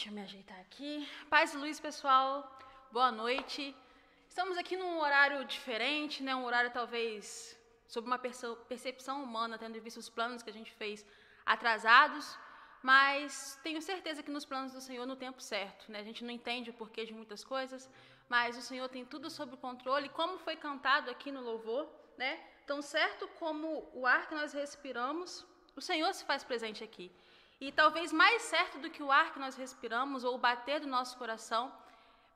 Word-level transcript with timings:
Deixa 0.00 0.08
eu 0.08 0.14
me 0.14 0.22
ajeitar 0.22 0.58
aqui. 0.60 1.06
Paz 1.28 1.52
e 1.52 1.58
luz, 1.58 1.78
pessoal. 1.78 2.58
Boa 2.90 3.12
noite. 3.12 3.76
Estamos 4.26 4.56
aqui 4.56 4.74
num 4.74 4.98
horário 4.98 5.44
diferente, 5.44 6.22
né? 6.22 6.34
Um 6.34 6.46
horário 6.46 6.70
talvez 6.70 7.54
sob 7.86 8.06
uma 8.06 8.18
percepção 8.18 9.22
humana, 9.22 9.58
tendo 9.58 9.78
visto 9.78 9.98
os 9.98 10.08
planos 10.08 10.42
que 10.42 10.48
a 10.48 10.54
gente 10.54 10.72
fez 10.72 11.04
atrasados, 11.44 12.34
mas 12.82 13.60
tenho 13.62 13.82
certeza 13.82 14.22
que 14.22 14.30
nos 14.30 14.46
planos 14.46 14.72
do 14.72 14.80
Senhor 14.80 15.04
no 15.04 15.16
tempo 15.16 15.42
certo, 15.42 15.92
né? 15.92 16.00
A 16.00 16.02
gente 16.08 16.24
não 16.24 16.30
entende 16.30 16.70
o 16.70 16.78
porquê 16.80 17.04
de 17.04 17.12
muitas 17.12 17.44
coisas, 17.44 17.86
mas 18.26 18.56
o 18.56 18.62
Senhor 18.62 18.88
tem 18.88 19.04
tudo 19.04 19.28
sob 19.28 19.54
controle, 19.58 20.08
como 20.08 20.38
foi 20.38 20.56
cantado 20.56 21.10
aqui 21.10 21.30
no 21.30 21.42
louvor, 21.42 21.86
né? 22.16 22.40
Tão 22.66 22.80
certo 22.80 23.28
como 23.38 23.86
o 23.92 24.06
ar 24.06 24.30
que 24.30 24.34
nós 24.34 24.54
respiramos, 24.54 25.46
o 25.76 25.82
Senhor 25.82 26.10
se 26.14 26.24
faz 26.24 26.42
presente 26.42 26.82
aqui. 26.82 27.12
E 27.60 27.70
talvez 27.70 28.10
mais 28.10 28.42
certo 28.42 28.78
do 28.78 28.88
que 28.88 29.02
o 29.02 29.12
ar 29.12 29.32
que 29.32 29.38
nós 29.38 29.54
respiramos 29.54 30.24
ou 30.24 30.34
o 30.34 30.38
bater 30.38 30.80
do 30.80 30.86
nosso 30.86 31.18
coração, 31.18 31.70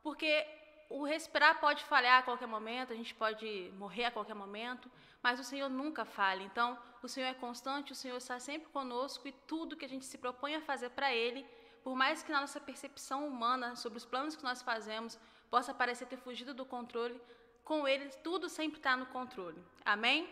porque 0.03 0.47
o 0.91 1.03
respirar 1.03 1.61
pode 1.61 1.83
falhar 1.85 2.19
a 2.19 2.23
qualquer 2.23 2.47
momento, 2.47 2.93
a 2.93 2.97
gente 2.97 3.15
pode 3.15 3.73
morrer 3.79 4.05
a 4.05 4.11
qualquer 4.11 4.35
momento, 4.35 4.91
mas 5.23 5.41
o 5.41 5.45
Senhor 5.45 5.71
nunca 5.71 6.05
falha. 6.05 6.43
Então, 6.43 6.79
o 7.03 7.09
Senhor 7.09 7.27
é 7.27 7.35
constante, 7.35 7.93
o 7.93 7.95
Senhor 7.95 8.19
está 8.19 8.39
sempre 8.39 8.69
conosco 8.69 9.27
e 9.27 9.33
tudo 9.33 9.77
que 9.77 9.85
a 9.87 9.89
gente 9.89 10.05
se 10.05 10.19
propõe 10.19 10.57
a 10.57 10.61
fazer 10.61 10.91
para 10.91 11.13
Ele, 11.13 11.47
por 11.83 11.97
mais 11.97 12.23
que 12.23 12.31
na 12.31 12.43
nossa 12.43 12.61
percepção 12.61 13.27
humana 13.27 13.75
sobre 13.77 13.97
os 13.97 14.05
planos 14.05 14.37
que 14.37 14.45
nós 14.45 14.61
fazemos 14.61 15.19
possa 15.51 15.73
parecer 15.73 16.07
ter 16.07 16.19
fugido 16.19 16.53
do 16.53 16.67
controle, 16.67 17.19
com 17.65 17.89
Ele 17.89 18.11
tudo 18.23 18.49
sempre 18.51 18.79
está 18.79 18.95
no 18.95 19.07
controle. 19.07 19.61
Amém? 19.87 20.29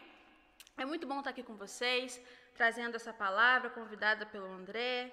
É 0.77 0.84
muito 0.84 1.06
bom 1.06 1.19
estar 1.19 1.30
aqui 1.30 1.42
com 1.42 1.56
vocês 1.56 2.20
trazendo 2.55 2.97
essa 2.97 3.12
palavra, 3.12 3.70
convidada 3.70 4.24
pelo 4.27 4.47
André, 4.47 5.12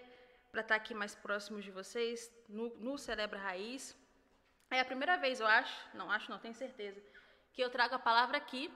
para 0.51 0.61
estar 0.61 0.75
aqui 0.75 0.93
mais 0.93 1.15
próximo 1.15 1.61
de 1.61 1.71
vocês, 1.71 2.31
no, 2.47 2.69
no 2.77 2.97
Celebra 2.97 3.39
Raiz. 3.39 3.95
É 4.71 4.79
a 4.79 4.85
primeira 4.85 5.17
vez, 5.17 5.39
eu 5.39 5.47
acho, 5.47 5.75
não 5.93 6.11
acho, 6.11 6.29
não, 6.29 6.39
tenho 6.39 6.53
certeza, 6.53 7.01
que 7.53 7.61
eu 7.61 7.69
trago 7.69 7.95
a 7.95 7.99
palavra 7.99 8.37
aqui. 8.37 8.71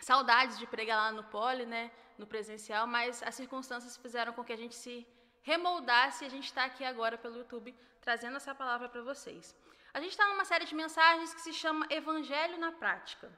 Saudades 0.00 0.58
de 0.58 0.66
pregar 0.66 0.96
lá 0.96 1.12
no 1.12 1.24
Poli, 1.24 1.66
né, 1.66 1.90
no 2.18 2.26
presencial, 2.26 2.86
mas 2.86 3.22
as 3.22 3.34
circunstâncias 3.34 3.96
fizeram 3.96 4.32
com 4.32 4.44
que 4.44 4.52
a 4.52 4.56
gente 4.56 4.74
se 4.74 5.06
remoldasse 5.42 6.24
e 6.24 6.26
a 6.26 6.30
gente 6.30 6.46
está 6.46 6.64
aqui 6.64 6.84
agora 6.84 7.16
pelo 7.18 7.38
YouTube 7.38 7.74
trazendo 8.00 8.36
essa 8.36 8.54
palavra 8.54 8.88
para 8.88 9.02
vocês. 9.02 9.54
A 9.92 10.00
gente 10.00 10.10
está 10.10 10.26
numa 10.26 10.44
série 10.44 10.64
de 10.64 10.74
mensagens 10.74 11.32
que 11.32 11.40
se 11.40 11.52
chama 11.52 11.86
Evangelho 11.90 12.58
na 12.58 12.72
Prática. 12.72 13.30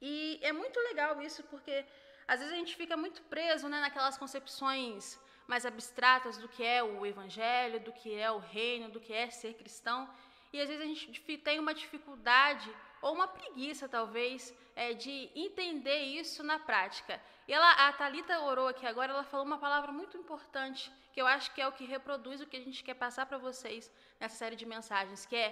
E 0.00 0.40
é 0.42 0.52
muito 0.52 0.78
legal 0.80 1.20
isso 1.22 1.42
porque 1.44 1.84
às 2.30 2.38
vezes 2.38 2.54
a 2.54 2.60
gente 2.62 2.76
fica 2.76 2.96
muito 2.96 3.20
preso 3.22 3.68
né, 3.68 3.80
naquelas 3.80 4.16
concepções 4.16 5.18
mais 5.48 5.66
abstratas 5.66 6.38
do 6.38 6.48
que 6.48 6.62
é 6.62 6.80
o 6.80 7.04
evangelho, 7.04 7.80
do 7.80 7.92
que 7.92 8.14
é 8.14 8.30
o 8.30 8.38
reino, 8.38 8.88
do 8.88 9.00
que 9.00 9.12
é 9.12 9.28
ser 9.30 9.54
cristão. 9.54 10.08
E 10.52 10.60
às 10.60 10.68
vezes 10.68 10.84
a 10.84 10.86
gente 10.86 11.38
tem 11.38 11.58
uma 11.58 11.74
dificuldade 11.74 12.70
ou 13.02 13.14
uma 13.14 13.26
preguiça, 13.26 13.88
talvez, 13.88 14.54
é, 14.76 14.94
de 14.94 15.28
entender 15.34 16.02
isso 16.20 16.44
na 16.44 16.56
prática. 16.56 17.20
E 17.48 17.52
ela, 17.52 17.88
a 17.88 17.92
Talita 17.94 18.38
orou 18.42 18.68
aqui 18.68 18.86
agora, 18.86 19.12
ela 19.12 19.24
falou 19.24 19.44
uma 19.44 19.58
palavra 19.58 19.90
muito 19.90 20.16
importante, 20.16 20.92
que 21.12 21.20
eu 21.20 21.26
acho 21.26 21.52
que 21.52 21.60
é 21.60 21.66
o 21.66 21.72
que 21.72 21.84
reproduz 21.84 22.40
o 22.40 22.46
que 22.46 22.58
a 22.58 22.64
gente 22.66 22.84
quer 22.84 22.94
passar 22.94 23.26
para 23.26 23.38
vocês 23.38 23.90
nessa 24.20 24.36
série 24.36 24.54
de 24.54 24.64
mensagens, 24.64 25.26
que 25.26 25.34
é 25.34 25.48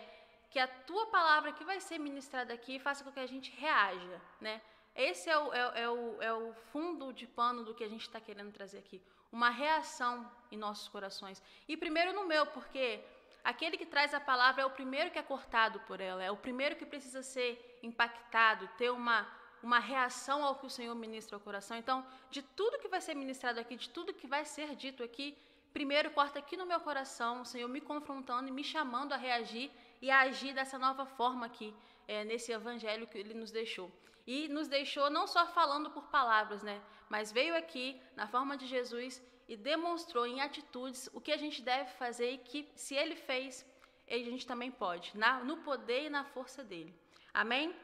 que 0.49 0.61
a 0.61 0.69
tua 0.69 1.07
palavra 1.07 1.53
que 1.53 1.65
vai 1.65 1.81
ser 1.81 1.99
ministrada 1.99 2.55
aqui 2.55 2.79
faça 2.79 3.03
com 3.03 3.11
que 3.11 3.19
a 3.19 3.27
gente 3.27 3.51
reaja, 3.51 4.23
né? 4.41 4.63
Esse 4.99 5.31
é 5.31 5.39
o, 5.39 5.55
é, 5.55 5.83
é, 5.83 5.89
o, 5.89 6.21
é 6.21 6.33
o 6.33 6.53
fundo 6.73 7.13
de 7.13 7.25
pano 7.25 7.63
do 7.63 7.73
que 7.73 7.85
a 7.85 7.89
gente 7.89 8.01
está 8.01 8.21
querendo 8.21 8.51
trazer 8.51 8.79
aqui. 8.79 9.01
Uma 9.31 9.49
reação 9.49 10.29
em 10.51 10.57
nossos 10.57 10.89
corações. 10.89 11.41
E 11.69 11.77
primeiro 11.77 12.13
no 12.13 12.27
meu, 12.27 12.45
porque 12.47 13.01
aquele 13.45 13.79
que 13.79 13.87
traz 13.87 14.13
a 14.13 14.19
palavra 14.19 14.63
é 14.63 14.67
o 14.67 14.71
primeiro 14.71 15.13
que 15.13 15.19
é 15.19 15.23
cortado 15.23 15.79
por 15.87 16.01
ela, 16.01 16.25
é 16.25 16.33
o 16.33 16.37
primeiro 16.37 16.75
que 16.75 16.85
precisa 16.85 17.23
ser 17.23 17.79
impactado, 17.81 18.69
ter 18.77 18.91
uma, 18.91 19.25
uma 19.63 19.79
reação 19.79 20.43
ao 20.43 20.57
que 20.57 20.67
o 20.67 20.71
Senhor 20.71 20.97
ministra 20.97 21.37
ao 21.37 21.41
coração. 21.41 21.77
Então, 21.77 22.05
de 22.29 22.43
tudo 22.43 22.81
que 22.81 22.89
vai 22.89 23.01
ser 23.01 23.15
ministrado 23.15 23.61
aqui, 23.61 23.77
de 23.77 23.91
tudo 23.91 24.13
que 24.13 24.27
vai 24.27 24.45
ser 24.45 24.75
dito 24.75 25.05
aqui, 25.05 25.39
primeiro 25.73 26.11
corta 26.11 26.41
aqui 26.41 26.57
no 26.57 26.67
meu 26.67 26.81
coração, 26.81 27.43
o 27.43 27.45
Senhor 27.45 27.69
me 27.69 27.81
confrontando 27.81 28.49
e 28.49 28.51
me 28.51 28.65
chamando 28.65 29.13
a 29.13 29.17
reagir 29.17 29.71
e 30.03 30.11
a 30.11 30.23
agir 30.23 30.53
dessa 30.55 30.77
nova 30.77 31.07
forma 31.07 31.47
aqui, 31.47 31.73
é, 32.09 32.25
nesse 32.25 32.51
evangelho 32.51 33.07
que 33.07 33.17
Ele 33.17 33.33
nos 33.33 33.53
deixou 33.53 33.89
e 34.29 34.47
nos 34.47 34.69
deixou 34.69 35.09
não 35.09 35.27
só 35.27 35.47
falando 35.47 35.91
por 35.91 36.05
palavras, 36.09 36.63
né, 36.63 36.83
mas 37.09 37.33
veio 37.33 37.57
aqui 37.57 37.99
na 38.15 38.27
forma 38.29 38.59
de 38.59 38.67
Jesus 38.67 39.23
e 39.49 39.57
demonstrou 39.57 40.27
em 40.27 40.43
atitudes 40.43 41.09
o 41.15 41.21
que 41.21 41.33
a 41.33 41.39
gente 41.39 41.63
deve 41.63 41.91
fazer 41.93 42.33
e 42.33 42.37
que 42.37 42.71
se 42.75 42.95
ele 42.95 43.17
fez, 43.17 43.65
a 44.07 44.19
gente 44.19 44.47
também 44.47 44.71
pode, 44.71 45.17
na, 45.17 45.43
no 45.43 45.57
poder 45.69 46.03
e 46.05 46.11
na 46.11 46.25
força 46.25 46.63
dele. 46.63 46.95
Amém? 47.33 47.75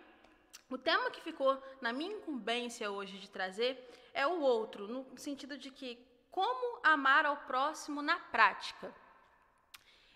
O 0.69 0.77
tema 0.77 1.11
que 1.11 1.23
ficou 1.23 1.59
na 1.81 1.95
minha 1.95 2.13
incumbência 2.13 2.91
hoje 2.91 3.19
de 3.19 3.31
trazer 3.31 3.73
é 4.13 4.27
o 4.27 4.41
outro, 4.41 4.87
no 4.87 5.19
sentido 5.19 5.57
de 5.57 5.71
que 5.71 5.99
como 6.31 6.81
amar 6.83 7.25
ao 7.25 7.39
próximo 7.39 8.03
na 8.03 8.19
prática. 8.19 8.95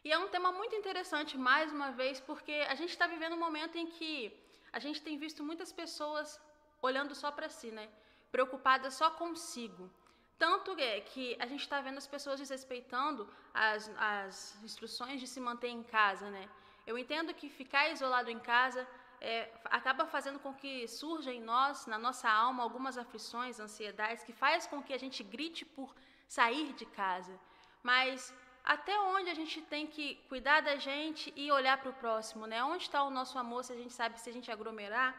E 0.04 0.12
é 0.12 0.18
um 0.18 0.28
tema 0.28 0.52
muito 0.52 0.76
interessante, 0.76 1.38
mais 1.38 1.72
uma 1.72 1.90
vez, 1.92 2.20
porque 2.20 2.52
a 2.68 2.74
gente 2.74 2.90
está 2.90 3.06
vivendo 3.06 3.34
um 3.34 3.40
momento 3.40 3.78
em 3.78 3.86
que 3.86 4.46
a 4.72 4.78
gente 4.78 5.02
tem 5.02 5.18
visto 5.18 5.42
muitas 5.42 5.72
pessoas 5.72 6.40
olhando 6.80 7.14
só 7.14 7.30
para 7.30 7.48
si, 7.48 7.70
né? 7.70 7.88
Preocupadas 8.30 8.94
só 8.94 9.10
consigo. 9.10 9.90
Tanto 10.38 10.78
é 10.78 11.00
que 11.00 11.36
a 11.40 11.46
gente 11.46 11.62
está 11.62 11.80
vendo 11.80 11.98
as 11.98 12.06
pessoas 12.06 12.38
desrespeitando 12.38 13.28
as, 13.52 13.90
as 13.98 14.62
instruções 14.62 15.20
de 15.20 15.26
se 15.26 15.40
manter 15.40 15.68
em 15.68 15.82
casa, 15.82 16.30
né? 16.30 16.48
Eu 16.86 16.96
entendo 16.96 17.34
que 17.34 17.48
ficar 17.48 17.90
isolado 17.90 18.30
em 18.30 18.38
casa 18.38 18.86
é, 19.20 19.50
acaba 19.64 20.06
fazendo 20.06 20.38
com 20.38 20.54
que 20.54 20.86
surja 20.86 21.32
em 21.32 21.40
nós, 21.40 21.86
na 21.86 21.98
nossa 21.98 22.30
alma, 22.30 22.62
algumas 22.62 22.96
aflições, 22.96 23.58
ansiedades, 23.58 24.22
que 24.22 24.32
faz 24.32 24.66
com 24.66 24.82
que 24.82 24.92
a 24.92 24.98
gente 24.98 25.22
grite 25.24 25.64
por 25.64 25.94
sair 26.26 26.72
de 26.74 26.86
casa. 26.86 27.38
Mas 27.82 28.32
até 28.74 28.94
onde 29.00 29.30
a 29.30 29.34
gente 29.34 29.62
tem 29.62 29.86
que 29.86 30.16
cuidar 30.28 30.60
da 30.60 30.76
gente 30.76 31.32
e 31.34 31.50
olhar 31.50 31.78
para 31.78 31.88
o 31.88 31.94
próximo, 31.94 32.46
né? 32.46 32.62
Onde 32.62 32.82
está 32.82 33.02
o 33.02 33.08
nosso 33.18 33.38
amor 33.38 33.64
se 33.64 33.72
a 33.72 33.76
gente 33.76 33.94
sabe 33.94 34.20
se 34.20 34.28
a 34.28 34.32
gente 34.32 34.50
aglomerar, 34.50 35.10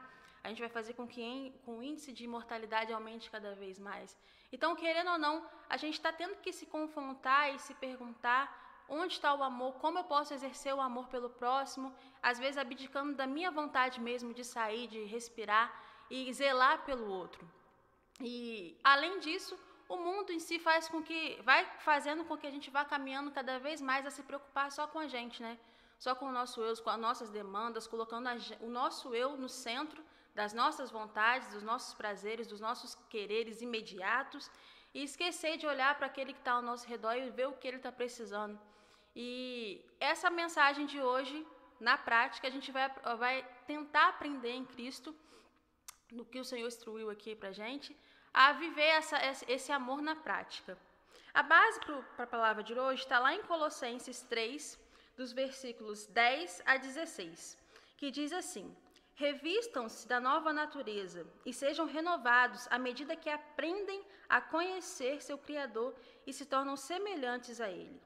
a 0.43 0.49
gente 0.49 0.59
vai 0.65 0.69
fazer 0.69 0.93
com 0.93 1.07
que 1.07 1.51
com 1.65 1.79
o 1.79 1.83
índice 1.83 2.11
de 2.13 2.27
mortalidade 2.27 2.93
aumente 2.93 3.31
cada 3.31 3.55
vez 3.55 3.79
mais. 3.79 4.15
Então, 4.53 4.75
querendo 4.75 5.09
ou 5.09 5.17
não, 5.17 5.43
a 5.67 5.77
gente 5.77 5.95
está 5.95 6.13
tendo 6.13 6.35
que 6.35 6.53
se 6.53 6.67
confrontar 6.67 7.55
e 7.55 7.57
se 7.57 7.73
perguntar 7.73 8.43
onde 8.87 9.13
está 9.13 9.33
o 9.33 9.41
amor, 9.41 9.73
como 9.83 9.97
eu 9.97 10.03
posso 10.03 10.31
exercer 10.31 10.73
o 10.75 10.81
amor 10.81 11.07
pelo 11.07 11.31
próximo, 11.31 11.91
às 12.21 12.37
vezes 12.37 12.57
abdicando 12.57 13.15
da 13.15 13.25
minha 13.25 13.49
vontade 13.49 13.99
mesmo 13.99 14.31
de 14.31 14.43
sair, 14.43 14.85
de 14.87 15.05
respirar 15.05 15.67
e 16.07 16.31
zelar 16.31 16.85
pelo 16.85 17.09
outro. 17.11 17.43
E, 18.21 18.77
além 18.83 19.17
disso, 19.19 19.57
o 19.89 19.97
mundo 19.97 20.31
em 20.31 20.39
si 20.39 20.59
faz 20.59 20.87
com 20.87 21.01
que 21.01 21.19
vai 21.41 21.65
fazendo 21.79 22.23
com 22.23 22.37
que 22.37 22.45
a 22.45 22.51
gente 22.51 22.69
vá 22.69 22.85
caminhando 22.85 23.31
cada 23.31 23.57
vez 23.57 23.81
mais 23.81 24.05
a 24.05 24.11
se 24.11 24.21
preocupar 24.21 24.71
só 24.71 24.85
com 24.85 24.99
a 24.99 25.07
gente, 25.07 25.41
né? 25.41 25.57
Só 25.97 26.13
com 26.15 26.25
o 26.27 26.31
nosso 26.31 26.61
eu, 26.61 26.73
com 26.83 26.91
as 26.91 26.99
nossas 26.99 27.29
demandas, 27.31 27.87
colocando 27.87 28.27
a, 28.27 28.35
o 28.61 28.69
nosso 28.69 29.15
eu 29.15 29.35
no 29.35 29.49
centro 29.49 30.01
das 30.35 30.53
nossas 30.53 30.91
vontades, 30.91 31.49
dos 31.55 31.63
nossos 31.63 31.93
prazeres, 31.95 32.47
dos 32.47 32.61
nossos 32.61 32.93
quereres 33.09 33.61
imediatos 33.61 34.49
e 34.93 35.03
esquecer 35.03 35.57
de 35.57 35.65
olhar 35.65 35.97
para 35.97 36.05
aquele 36.05 36.33
que 36.33 36.39
está 36.39 36.53
ao 36.53 36.61
nosso 36.61 36.87
redor 36.87 37.15
e 37.15 37.31
ver 37.31 37.47
o 37.47 37.53
que 37.53 37.67
ele 37.67 37.77
está 37.77 37.91
precisando. 37.91 38.57
E 39.15 39.83
essa 39.99 40.29
mensagem 40.29 40.85
de 40.85 41.01
hoje, 41.01 41.45
na 41.79 41.97
prática, 41.97 42.47
a 42.47 42.51
gente 42.51 42.71
vai, 42.71 42.87
vai 43.17 43.45
tentar 43.65 44.09
aprender 44.09 44.51
em 44.51 44.65
Cristo, 44.65 45.15
no 46.11 46.23
que 46.23 46.39
o 46.39 46.45
Senhor 46.45 46.67
instruiu 46.67 47.09
aqui 47.09 47.35
para 47.35 47.49
a 47.49 47.51
gente, 47.51 47.97
a 48.33 48.53
viver 48.53 48.81
essa, 48.81 49.17
esse 49.47 49.71
amor 49.71 50.01
na 50.01 50.15
prática. 50.15 50.77
A 51.33 51.43
base 51.43 51.79
para 52.15 52.23
a 52.23 52.27
palavra 52.27 52.63
de 52.63 52.73
hoje 52.73 53.03
está 53.03 53.19
lá 53.19 53.33
em 53.33 53.43
Colossenses 53.43 54.21
3, 54.23 54.79
dos 55.15 55.31
versículos 55.31 56.05
10 56.07 56.61
a 56.65 56.77
16, 56.77 57.57
que 57.97 58.09
diz 58.09 58.31
assim: 58.31 58.75
Revistam-se 59.15 60.07
da 60.07 60.19
nova 60.19 60.53
natureza 60.53 61.27
e 61.45 61.53
sejam 61.53 61.85
renovados 61.85 62.67
à 62.71 62.79
medida 62.79 63.15
que 63.17 63.29
aprendem 63.29 64.01
a 64.29 64.39
conhecer 64.39 65.21
seu 65.21 65.37
Criador 65.37 65.93
e 66.25 66.31
se 66.31 66.45
tornam 66.45 66.77
semelhantes 66.77 67.59
a 67.59 67.69
Ele. 67.69 68.01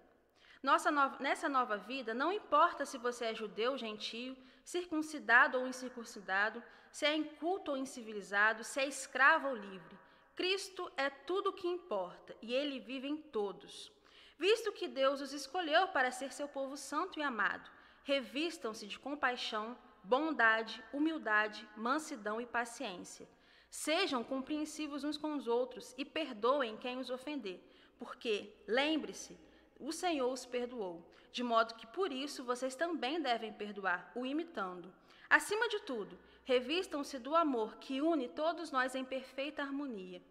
Nossa 0.64 0.90
no... 0.90 1.20
Nessa 1.20 1.48
nova 1.48 1.78
vida, 1.78 2.14
não 2.14 2.32
importa 2.32 2.86
se 2.86 2.98
você 2.98 3.26
é 3.26 3.36
judeu, 3.36 3.78
gentio, 3.78 4.36
circuncidado 4.64 5.60
ou 5.60 5.68
incircuncidado, 5.68 6.64
se 6.92 7.06
é 7.06 7.16
inculto 7.16 7.72
ou 7.72 7.78
incivilizado, 7.78 8.64
se 8.64 8.80
é 8.80 8.88
escravo 8.88 9.50
ou 9.50 9.56
livre. 9.56 10.03
Cristo 10.36 10.92
é 10.98 11.12
tudo 11.12 11.52
o 11.52 11.54
que 11.54 11.68
importa 11.68 12.36
e 12.42 12.54
ele 12.54 12.80
vive 12.80 13.08
em 13.08 13.18
todos. 13.18 13.92
Visto 14.38 14.72
que 14.72 14.88
Deus 14.88 15.22
os 15.22 15.32
escolheu 15.32 15.88
para 15.90 16.10
ser 16.10 16.34
seu 16.34 16.48
povo 16.48 16.76
santo 16.76 17.20
e 17.20 17.24
amado, 17.24 17.70
revistam-se 18.04 18.88
de 18.88 18.98
compaixão, 18.98 19.78
bondade, 20.04 20.84
humildade, 20.92 21.68
mansidão 21.78 22.42
e 22.42 22.48
paciência. 22.48 23.30
Sejam 23.70 24.24
compreensivos 24.24 25.04
uns 25.04 25.18
com 25.18 25.36
os 25.36 25.48
outros 25.48 25.94
e 25.98 26.04
perdoem 26.04 26.78
quem 26.78 26.98
os 26.98 27.12
ofender, 27.12 27.64
porque, 28.00 28.54
lembre-se, 28.68 29.40
o 29.80 29.92
Senhor 29.92 30.32
os 30.32 30.46
perdoou, 30.46 31.08
de 31.32 31.44
modo 31.44 31.76
que 31.76 31.88
por 31.88 32.12
isso 32.12 32.44
vocês 32.44 32.76
também 32.76 33.22
devem 33.22 33.54
perdoar, 33.54 34.12
o 34.16 34.26
imitando. 34.26 34.94
Acima 35.30 35.68
de 35.70 35.80
tudo, 35.82 36.20
revistam-se 36.46 37.20
do 37.20 37.36
amor 37.36 37.76
que 37.78 38.02
une 38.02 38.28
todos 38.28 38.72
nós 38.72 38.96
em 38.96 39.06
perfeita 39.06 39.62
harmonia. 39.62 40.22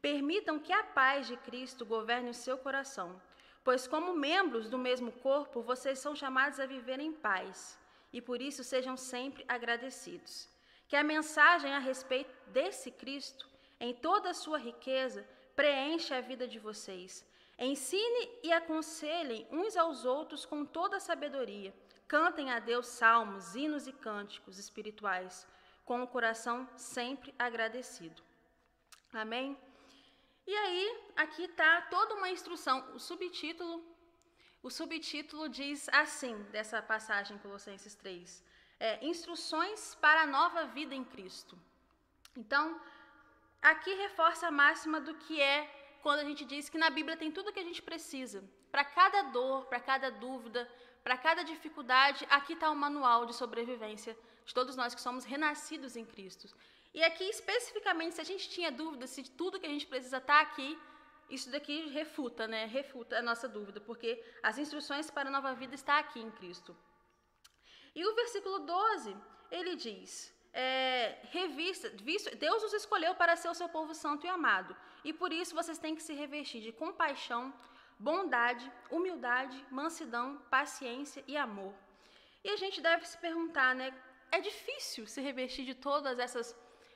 Permitam 0.00 0.58
que 0.58 0.72
a 0.72 0.82
paz 0.82 1.26
de 1.26 1.36
Cristo 1.36 1.86
governe 1.86 2.30
o 2.30 2.34
seu 2.34 2.58
coração, 2.58 3.20
pois, 3.64 3.86
como 3.86 4.14
membros 4.14 4.68
do 4.68 4.76
mesmo 4.76 5.12
corpo, 5.12 5.62
vocês 5.62 5.98
são 5.98 6.14
chamados 6.14 6.58
a 6.58 6.66
viver 6.66 6.98
em 6.98 7.12
paz, 7.12 7.78
e 8.12 8.20
por 8.20 8.42
isso 8.42 8.64
sejam 8.64 8.96
sempre 8.96 9.44
agradecidos. 9.46 10.48
Que 10.88 10.96
a 10.96 11.04
mensagem 11.04 11.72
a 11.72 11.78
respeito 11.78 12.34
desse 12.48 12.90
Cristo, 12.90 13.48
em 13.80 13.94
toda 13.94 14.30
a 14.30 14.34
sua 14.34 14.58
riqueza, 14.58 15.26
preencha 15.54 16.16
a 16.16 16.20
vida 16.20 16.46
de 16.46 16.58
vocês. 16.58 17.24
Ensine 17.58 18.28
e 18.42 18.52
aconselhem 18.52 19.46
uns 19.50 19.76
aos 19.76 20.04
outros 20.04 20.44
com 20.44 20.64
toda 20.64 20.96
a 20.96 21.00
sabedoria. 21.00 21.72
Cantem 22.08 22.50
a 22.50 22.58
Deus 22.58 22.88
salmos, 22.88 23.54
hinos 23.54 23.86
e 23.86 23.92
cânticos 23.92 24.58
espirituais, 24.58 25.46
com 25.84 26.02
o 26.02 26.06
coração 26.06 26.68
sempre 26.76 27.34
agradecido. 27.38 28.22
Amém? 29.12 29.58
E 30.46 30.56
aí, 30.56 31.00
aqui 31.16 31.44
está 31.44 31.82
toda 31.82 32.14
uma 32.14 32.30
instrução. 32.30 32.94
O 32.94 32.98
subtítulo, 32.98 33.84
o 34.62 34.70
subtítulo 34.70 35.48
diz 35.48 35.88
assim, 35.90 36.34
dessa 36.54 36.80
passagem 36.82 37.36
em 37.36 37.40
Colossenses 37.40 37.94
3. 37.94 38.44
É, 38.80 39.04
instruções 39.06 39.94
para 39.96 40.22
a 40.22 40.26
nova 40.26 40.66
vida 40.66 40.94
em 40.94 41.04
Cristo. 41.04 41.58
Então, 42.36 42.80
aqui 43.60 43.94
reforça 43.94 44.48
a 44.48 44.50
máxima 44.50 45.00
do 45.00 45.14
que 45.14 45.40
é 45.40 45.58
quando 46.02 46.20
a 46.20 46.24
gente 46.24 46.44
diz 46.44 46.68
que 46.68 46.78
na 46.78 46.90
Bíblia 46.90 47.16
tem 47.16 47.30
tudo 47.30 47.50
o 47.50 47.52
que 47.52 47.60
a 47.60 47.64
gente 47.64 47.80
precisa. 47.80 48.42
Para 48.70 48.84
cada 48.84 49.22
dor, 49.22 49.66
para 49.66 49.78
cada 49.78 50.10
dúvida, 50.10 50.68
para 51.04 51.16
cada 51.16 51.42
dificuldade, 51.44 52.26
aqui 52.28 52.54
está 52.54 52.70
o 52.70 52.76
manual 52.76 53.26
de 53.26 53.34
sobrevivência 53.34 54.16
de 54.44 54.54
todos 54.54 54.76
nós 54.76 54.94
que 54.94 55.00
somos 55.00 55.24
renascidos 55.24 55.96
em 55.96 56.04
Cristo. 56.04 56.48
E 56.94 57.02
aqui, 57.02 57.24
especificamente, 57.24 58.14
se 58.16 58.20
a 58.20 58.24
gente 58.24 58.48
tinha 58.48 58.70
dúvida 58.70 59.06
se 59.06 59.22
tudo 59.22 59.58
que 59.58 59.66
a 59.66 59.70
gente 59.70 59.86
precisa 59.86 60.18
está 60.18 60.40
aqui, 60.40 60.78
isso 61.30 61.50
daqui 61.50 61.88
refuta, 61.88 62.46
né? 62.46 62.66
Refuta 62.66 63.18
a 63.18 63.22
nossa 63.22 63.48
dúvida, 63.48 63.80
porque 63.80 64.22
as 64.42 64.58
instruções 64.58 65.10
para 65.10 65.28
a 65.28 65.32
nova 65.32 65.54
vida 65.54 65.74
está 65.74 65.98
aqui 65.98 66.20
em 66.20 66.30
Cristo. 66.30 66.76
E 67.94 68.04
o 68.04 68.14
versículo 68.14 68.58
12, 68.60 69.16
ele 69.50 69.74
diz: 69.76 70.34
é, 70.52 71.18
revista, 71.30 71.88
visto, 72.02 72.36
Deus 72.36 72.62
os 72.62 72.74
escolheu 72.74 73.14
para 73.14 73.36
ser 73.36 73.48
o 73.48 73.54
seu 73.54 73.68
povo 73.68 73.94
santo 73.94 74.26
e 74.26 74.28
amado, 74.28 74.76
e 75.02 75.12
por 75.12 75.32
isso 75.32 75.54
vocês 75.54 75.78
têm 75.78 75.94
que 75.94 76.02
se 76.02 76.12
revestir 76.12 76.60
de 76.60 76.72
compaixão, 76.72 77.52
bondade, 77.98 78.70
humildade, 78.90 79.64
mansidão, 79.70 80.36
paciência 80.50 81.24
e 81.26 81.36
amor. 81.36 81.74
E 82.44 82.50
a 82.50 82.56
gente 82.56 82.80
deve 82.80 83.06
se 83.06 83.16
perguntar, 83.16 83.74
né? 83.74 83.94
É 84.32 84.40
difícil 84.40 85.06
se 85.06 85.20
revestir 85.20 85.64
de 85.64 85.74
todas 85.74 86.18
essas 86.18 86.46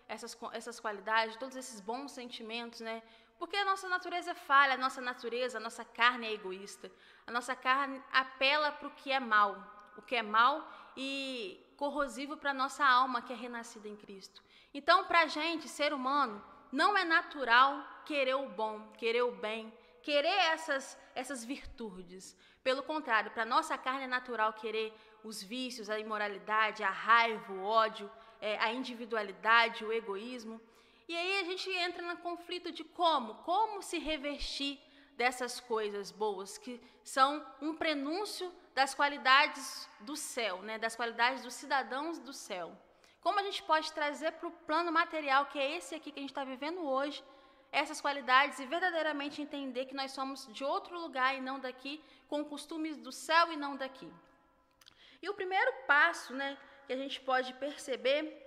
essas, 0.09 0.39
essas 0.53 0.79
qualidades, 0.79 1.37
todos 1.37 1.57
esses 1.57 1.81
bons 1.81 2.13
sentimentos, 2.13 2.81
né? 2.81 3.03
Porque 3.39 3.57
a 3.57 3.65
nossa 3.65 3.89
natureza 3.89 4.35
falha, 4.35 4.75
a 4.75 4.79
nossa 4.79 5.01
natureza, 5.01 5.59
a 5.59 5.61
nossa 5.61 5.85
carne 5.85 6.27
é 6.27 6.33
egoísta. 6.33 6.91
A 7.27 7.31
nossa 7.31 7.55
carne 7.55 8.03
apela 8.13 8.73
para 8.73 8.89
o 8.89 8.93
que 8.93 9.13
é 9.13 9.21
mal, 9.21 9.93
o 9.97 10.03
que 10.03 10.17
é 10.17 10.23
mal 10.23 10.67
e 10.97 11.61
corrosivo 11.77 12.37
para 12.37 12.53
a 12.53 12.55
nossa 12.55 12.85
alma 12.87 13.21
que 13.21 13.33
é 13.33 13.37
renascida 13.37 13.89
em 13.89 13.97
Cristo. 13.97 14.43
Então, 14.73 15.05
para 15.05 15.23
a 15.23 15.27
gente, 15.27 15.69
ser 15.69 15.93
humano, 15.93 16.43
não 16.73 16.97
é 16.97 17.05
natural 17.05 17.85
querer 18.07 18.35
o 18.35 18.49
bom, 18.49 18.93
querer 18.97 19.23
o 19.23 19.33
bem, 19.33 19.73
querer 20.03 20.39
essas, 20.53 20.99
essas 21.15 21.45
virtudes. 21.45 22.37
Pelo 22.63 22.83
contrário, 22.83 23.31
para 23.33 23.43
a 23.43 23.47
nossa 23.47 23.77
carne 23.77 24.05
é 24.05 24.09
natural 24.09 24.53
querer 24.55 24.95
os 25.23 25.43
vícios, 25.43 25.91
a 25.91 25.99
imoralidade, 25.99 26.83
a 26.83 26.91
raiva, 26.91 27.53
o 27.53 27.65
ódio, 27.65 28.11
é, 28.41 28.59
a 28.59 28.73
individualidade, 28.73 29.85
o 29.85 29.93
egoísmo. 29.93 30.61
E 31.09 31.17
aí 31.17 31.41
a 31.41 31.45
gente 31.45 31.71
entra 31.71 32.03
no 32.03 32.17
conflito 32.19 32.73
de 32.73 32.85
como, 32.85 33.35
como 33.37 33.83
se 33.83 33.99
revestir 33.99 34.81
dessas 35.17 35.61
coisas 35.61 36.11
boas 36.11 36.59
que 36.59 36.81
são 37.03 37.45
um 37.61 37.75
prenúncio 37.75 38.53
das 38.75 38.95
qualidades 38.95 39.89
do 40.01 40.17
céu, 40.17 40.61
né, 40.63 40.79
das 40.79 40.95
qualidades 40.95 41.43
dos 41.43 41.55
cidadãos 41.55 42.19
do 42.19 42.33
céu. 42.33 42.77
Como 43.21 43.41
a 43.41 43.43
gente 43.43 43.63
pode 43.63 43.93
trazer 43.93 44.33
para 44.33 44.49
o 44.49 44.53
plano 44.53 44.93
material, 44.93 45.47
que 45.47 45.59
é 45.59 45.77
esse 45.77 45.95
aqui 45.95 46.13
que 46.13 46.19
a 46.19 46.23
gente 46.23 46.31
está 46.31 46.45
vivendo 46.45 46.87
hoje, 46.87 47.25
essas 47.73 48.01
qualidades 48.01 48.59
e 48.59 48.67
verdadeiramente 48.67 49.43
entender 49.43 49.87
que 49.87 49.95
nós 49.95 50.13
somos 50.13 50.47
de 50.53 50.63
outro 50.65 50.99
lugar 50.99 51.37
e 51.37 51.41
não 51.41 51.59
daqui, 51.59 52.03
com 52.29 52.45
costumes 52.45 52.97
do 52.97 53.11
céu 53.11 53.53
e 53.53 53.57
não 53.57 53.77
daqui. 53.77 54.11
E 55.23 55.29
o 55.29 55.35
primeiro 55.35 55.73
passo, 55.87 56.35
né, 56.35 56.57
que 56.87 56.93
a 56.93 56.97
gente 56.97 57.21
pode 57.21 57.53
perceber 57.55 58.43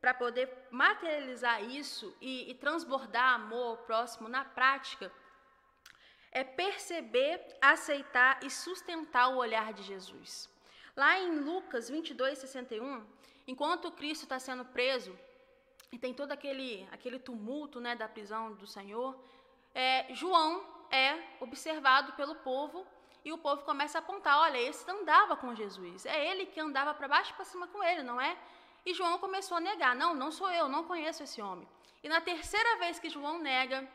para 0.00 0.12
poder 0.12 0.50
materializar 0.70 1.62
isso 1.62 2.16
e, 2.20 2.50
e 2.50 2.54
transbordar 2.54 3.34
amor 3.34 3.66
ao 3.66 3.76
próximo 3.78 4.28
na 4.28 4.44
prática 4.44 5.12
é 6.32 6.42
perceber, 6.42 7.40
aceitar 7.60 8.40
e 8.42 8.50
sustentar 8.50 9.28
o 9.28 9.36
olhar 9.36 9.72
de 9.72 9.82
Jesus. 9.82 10.50
Lá 10.96 11.18
em 11.18 11.38
Lucas 11.38 11.88
22, 11.88 12.38
61, 12.38 13.06
enquanto 13.46 13.92
Cristo 13.92 14.24
está 14.24 14.38
sendo 14.38 14.64
preso, 14.64 15.16
e 15.92 15.98
tem 15.98 16.14
todo 16.14 16.32
aquele, 16.32 16.88
aquele 16.90 17.18
tumulto 17.18 17.78
né, 17.80 17.94
da 17.94 18.08
prisão 18.08 18.54
do 18.54 18.66
Senhor, 18.66 19.14
é, 19.74 20.12
João 20.14 20.64
é 20.90 21.18
observado 21.38 22.12
pelo 22.14 22.34
povo 22.36 22.86
e 23.24 23.32
o 23.32 23.38
povo 23.38 23.62
começa 23.62 23.98
a 23.98 24.00
apontar: 24.00 24.38
olha, 24.40 24.58
esse 24.58 24.88
andava 24.90 25.36
com 25.36 25.54
Jesus, 25.54 26.06
é 26.06 26.30
ele 26.30 26.46
que 26.46 26.60
andava 26.60 26.92
para 26.94 27.08
baixo 27.08 27.32
e 27.32 27.34
para 27.34 27.44
cima 27.44 27.66
com 27.68 27.82
ele, 27.82 28.02
não 28.02 28.20
é? 28.20 28.36
E 28.84 28.92
João 28.92 29.18
começou 29.18 29.56
a 29.56 29.60
negar: 29.60 29.94
não, 29.94 30.14
não 30.14 30.30
sou 30.30 30.50
eu, 30.50 30.68
não 30.68 30.84
conheço 30.84 31.22
esse 31.22 31.40
homem. 31.40 31.68
E 32.02 32.08
na 32.08 32.20
terceira 32.20 32.78
vez 32.78 32.98
que 32.98 33.08
João 33.08 33.38
nega, 33.38 33.88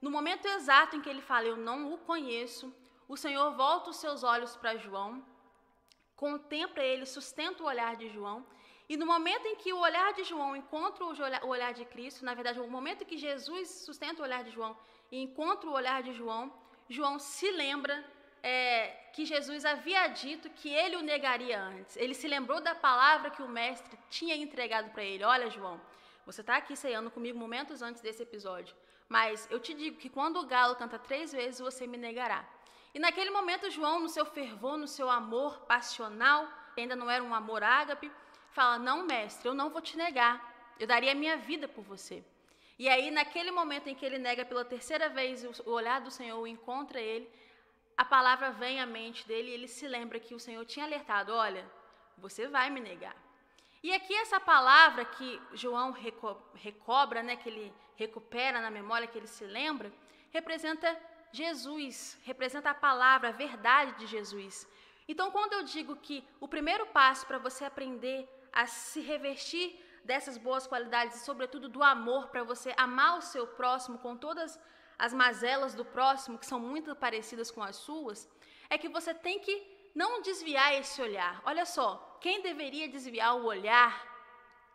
no 0.00 0.10
momento 0.10 0.46
exato 0.46 0.96
em 0.96 1.00
que 1.00 1.08
ele 1.08 1.20
fala: 1.20 1.46
eu 1.46 1.56
não 1.56 1.92
o 1.92 1.98
conheço, 1.98 2.72
o 3.08 3.16
Senhor 3.16 3.52
volta 3.52 3.90
os 3.90 3.96
seus 3.96 4.22
olhos 4.22 4.56
para 4.56 4.76
João, 4.76 5.24
contempla 6.16 6.82
ele, 6.82 7.04
sustenta 7.04 7.62
o 7.62 7.66
olhar 7.66 7.96
de 7.96 8.08
João. 8.08 8.46
E 8.88 8.96
no 8.96 9.06
momento 9.06 9.46
em 9.46 9.56
que 9.56 9.72
o 9.72 9.78
olhar 9.78 10.12
de 10.12 10.24
João 10.24 10.54
encontra 10.54 11.04
o 11.04 11.48
olhar 11.48 11.72
de 11.72 11.84
Cristo, 11.84 12.24
na 12.24 12.34
verdade, 12.34 12.58
no 12.58 12.68
momento 12.68 13.02
em 13.02 13.06
que 13.06 13.16
Jesus 13.16 13.68
sustenta 13.86 14.20
o 14.20 14.24
olhar 14.24 14.44
de 14.44 14.50
João 14.50 14.76
e 15.10 15.18
encontra 15.22 15.68
o 15.68 15.72
olhar 15.72 16.02
de 16.02 16.12
João, 16.12 16.52
João 16.88 17.18
se 17.18 17.50
lembra 17.50 18.04
é, 18.42 18.88
que 19.12 19.24
Jesus 19.24 19.64
havia 19.64 20.08
dito 20.08 20.50
que 20.50 20.68
ele 20.68 20.96
o 20.96 21.02
negaria 21.02 21.60
antes. 21.60 21.96
Ele 21.96 22.14
se 22.14 22.26
lembrou 22.26 22.60
da 22.60 22.74
palavra 22.74 23.30
que 23.30 23.42
o 23.42 23.48
mestre 23.48 23.96
tinha 24.10 24.34
entregado 24.34 24.90
para 24.90 25.04
ele. 25.04 25.22
Olha, 25.22 25.48
João, 25.48 25.80
você 26.26 26.40
está 26.40 26.56
aqui 26.56 26.74
ceando 26.74 27.10
comigo 27.10 27.38
momentos 27.38 27.82
antes 27.82 28.02
desse 28.02 28.22
episódio, 28.22 28.74
mas 29.08 29.48
eu 29.50 29.60
te 29.60 29.74
digo 29.74 29.96
que 29.98 30.08
quando 30.08 30.38
o 30.40 30.46
galo 30.46 30.74
canta 30.76 30.98
três 30.98 31.32
vezes, 31.32 31.60
você 31.60 31.86
me 31.86 31.96
negará. 31.96 32.44
E 32.94 32.98
naquele 32.98 33.30
momento, 33.30 33.70
João, 33.70 34.00
no 34.00 34.08
seu 34.08 34.26
fervor, 34.26 34.76
no 34.76 34.86
seu 34.86 35.08
amor 35.08 35.60
passional, 35.60 36.46
ainda 36.76 36.94
não 36.94 37.10
era 37.10 37.22
um 37.22 37.34
amor 37.34 37.62
ágape, 37.62 38.10
fala: 38.50 38.78
Não, 38.78 39.04
mestre, 39.04 39.48
eu 39.48 39.54
não 39.54 39.70
vou 39.70 39.80
te 39.80 39.96
negar. 39.96 40.50
Eu 40.78 40.86
daria 40.86 41.12
a 41.12 41.14
minha 41.14 41.36
vida 41.36 41.66
por 41.68 41.82
você. 41.82 42.24
E 42.78 42.88
aí, 42.88 43.10
naquele 43.10 43.50
momento 43.50 43.88
em 43.88 43.94
que 43.94 44.04
ele 44.04 44.18
nega 44.18 44.44
pela 44.44 44.64
terceira 44.64 45.08
vez, 45.08 45.44
o 45.60 45.70
olhar 45.70 46.00
do 46.00 46.10
Senhor 46.10 46.46
encontra 46.46 47.00
ele, 47.00 47.30
a 47.96 48.04
palavra 48.04 48.50
vem 48.50 48.80
à 48.80 48.86
mente 48.86 49.26
dele 49.26 49.50
e 49.50 49.54
ele 49.54 49.68
se 49.68 49.86
lembra 49.86 50.18
que 50.20 50.34
o 50.34 50.40
Senhor 50.40 50.64
tinha 50.64 50.86
alertado: 50.86 51.32
olha, 51.32 51.64
você 52.16 52.46
vai 52.48 52.70
me 52.70 52.80
negar. 52.80 53.16
E 53.82 53.92
aqui 53.92 54.14
essa 54.14 54.38
palavra 54.38 55.04
que 55.04 55.40
João 55.52 55.90
reco 55.90 56.40
recobra, 56.54 57.22
né, 57.22 57.36
que 57.36 57.48
ele 57.48 57.74
recupera 57.96 58.60
na 58.60 58.70
memória, 58.70 59.08
que 59.08 59.18
ele 59.18 59.26
se 59.26 59.44
lembra, 59.44 59.92
representa 60.30 60.96
Jesus, 61.32 62.18
representa 62.24 62.70
a 62.70 62.74
palavra, 62.74 63.30
a 63.30 63.32
verdade 63.32 63.98
de 63.98 64.06
Jesus. 64.06 64.68
Então, 65.08 65.30
quando 65.30 65.54
eu 65.54 65.62
digo 65.64 65.96
que 65.96 66.24
o 66.40 66.46
primeiro 66.46 66.86
passo 66.86 67.26
para 67.26 67.38
você 67.38 67.64
aprender 67.64 68.28
a 68.52 68.66
se 68.66 69.00
revestir 69.00 69.78
dessas 70.04 70.36
boas 70.38 70.66
qualidades 70.66 71.16
e, 71.16 71.24
sobretudo, 71.24 71.68
do 71.68 71.82
amor, 71.82 72.28
para 72.28 72.44
você 72.44 72.72
amar 72.76 73.18
o 73.18 73.22
seu 73.22 73.46
próximo 73.46 73.98
com 73.98 74.16
todas 74.16 74.50
as 74.52 74.60
mazelas 75.12 75.74
do 75.74 75.84
próximo, 75.84 76.38
que 76.38 76.46
são 76.46 76.60
muito 76.60 76.94
parecidas 76.94 77.50
com 77.50 77.62
as 77.62 77.76
suas, 77.76 78.28
é 78.70 78.78
que 78.78 78.88
você 78.88 79.12
tem 79.12 79.38
que 79.38 79.54
não 79.94 80.22
desviar 80.22 80.74
esse 80.74 81.00
olhar. 81.02 81.42
Olha 81.44 81.64
só, 81.66 82.18
quem 82.20 82.40
deveria 82.40 82.88
desviar 82.88 83.36
o 83.36 83.44
olhar 83.44 84.10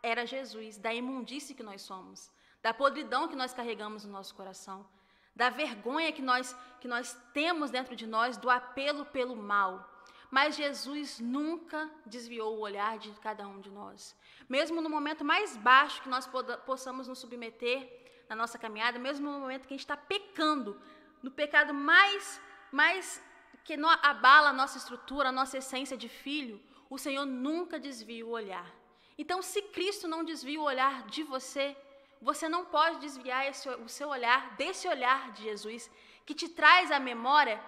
era 0.02 0.26
Jesus, 0.26 0.78
da 0.78 0.94
imundície 0.94 1.54
que 1.54 1.62
nós 1.62 1.82
somos, 1.82 2.30
da 2.62 2.72
podridão 2.72 3.28
que 3.28 3.36
nós 3.36 3.52
carregamos 3.52 4.04
no 4.04 4.12
nosso 4.12 4.34
coração, 4.34 4.86
da 5.34 5.50
vergonha 5.50 6.12
que 6.12 6.22
nós, 6.22 6.56
que 6.80 6.88
nós 6.88 7.16
temos 7.32 7.70
dentro 7.70 7.96
de 7.96 8.06
nós, 8.06 8.36
do 8.36 8.50
apelo 8.50 9.04
pelo 9.06 9.36
mal. 9.36 9.88
Mas 10.30 10.56
Jesus 10.56 11.20
nunca 11.20 11.90
desviou 12.04 12.56
o 12.56 12.60
olhar 12.60 12.98
de 12.98 13.10
cada 13.20 13.46
um 13.48 13.60
de 13.60 13.70
nós. 13.70 14.14
Mesmo 14.48 14.80
no 14.80 14.90
momento 14.90 15.24
mais 15.24 15.56
baixo 15.56 16.02
que 16.02 16.08
nós 16.08 16.28
possamos 16.66 17.08
nos 17.08 17.18
submeter, 17.18 17.97
na 18.28 18.36
nossa 18.36 18.58
caminhada, 18.58 18.98
mesmo 18.98 19.30
no 19.30 19.40
momento 19.40 19.66
que 19.66 19.74
a 19.74 19.76
gente 19.76 19.80
está 19.80 19.96
pecando, 19.96 20.80
no 21.22 21.30
pecado 21.30 21.72
mais, 21.72 22.40
mais 22.70 23.22
que 23.64 23.74
abala 24.02 24.50
a 24.50 24.52
nossa 24.52 24.78
estrutura, 24.78 25.28
a 25.28 25.32
nossa 25.32 25.58
essência 25.58 25.96
de 25.96 26.08
filho, 26.08 26.60
o 26.90 26.98
Senhor 26.98 27.26
nunca 27.26 27.78
desvia 27.78 28.24
o 28.24 28.30
olhar. 28.30 28.70
Então, 29.16 29.42
se 29.42 29.60
Cristo 29.62 30.06
não 30.06 30.24
desvia 30.24 30.60
o 30.60 30.64
olhar 30.64 31.06
de 31.06 31.22
você, 31.22 31.76
você 32.20 32.48
não 32.48 32.64
pode 32.64 32.98
desviar 32.98 33.46
esse, 33.46 33.68
o 33.68 33.88
seu 33.88 34.08
olhar 34.08 34.56
desse 34.56 34.88
olhar 34.88 35.32
de 35.32 35.42
Jesus, 35.42 35.90
que 36.24 36.34
te 36.34 36.48
traz 36.48 36.90
à 36.90 36.98
memória 36.98 37.60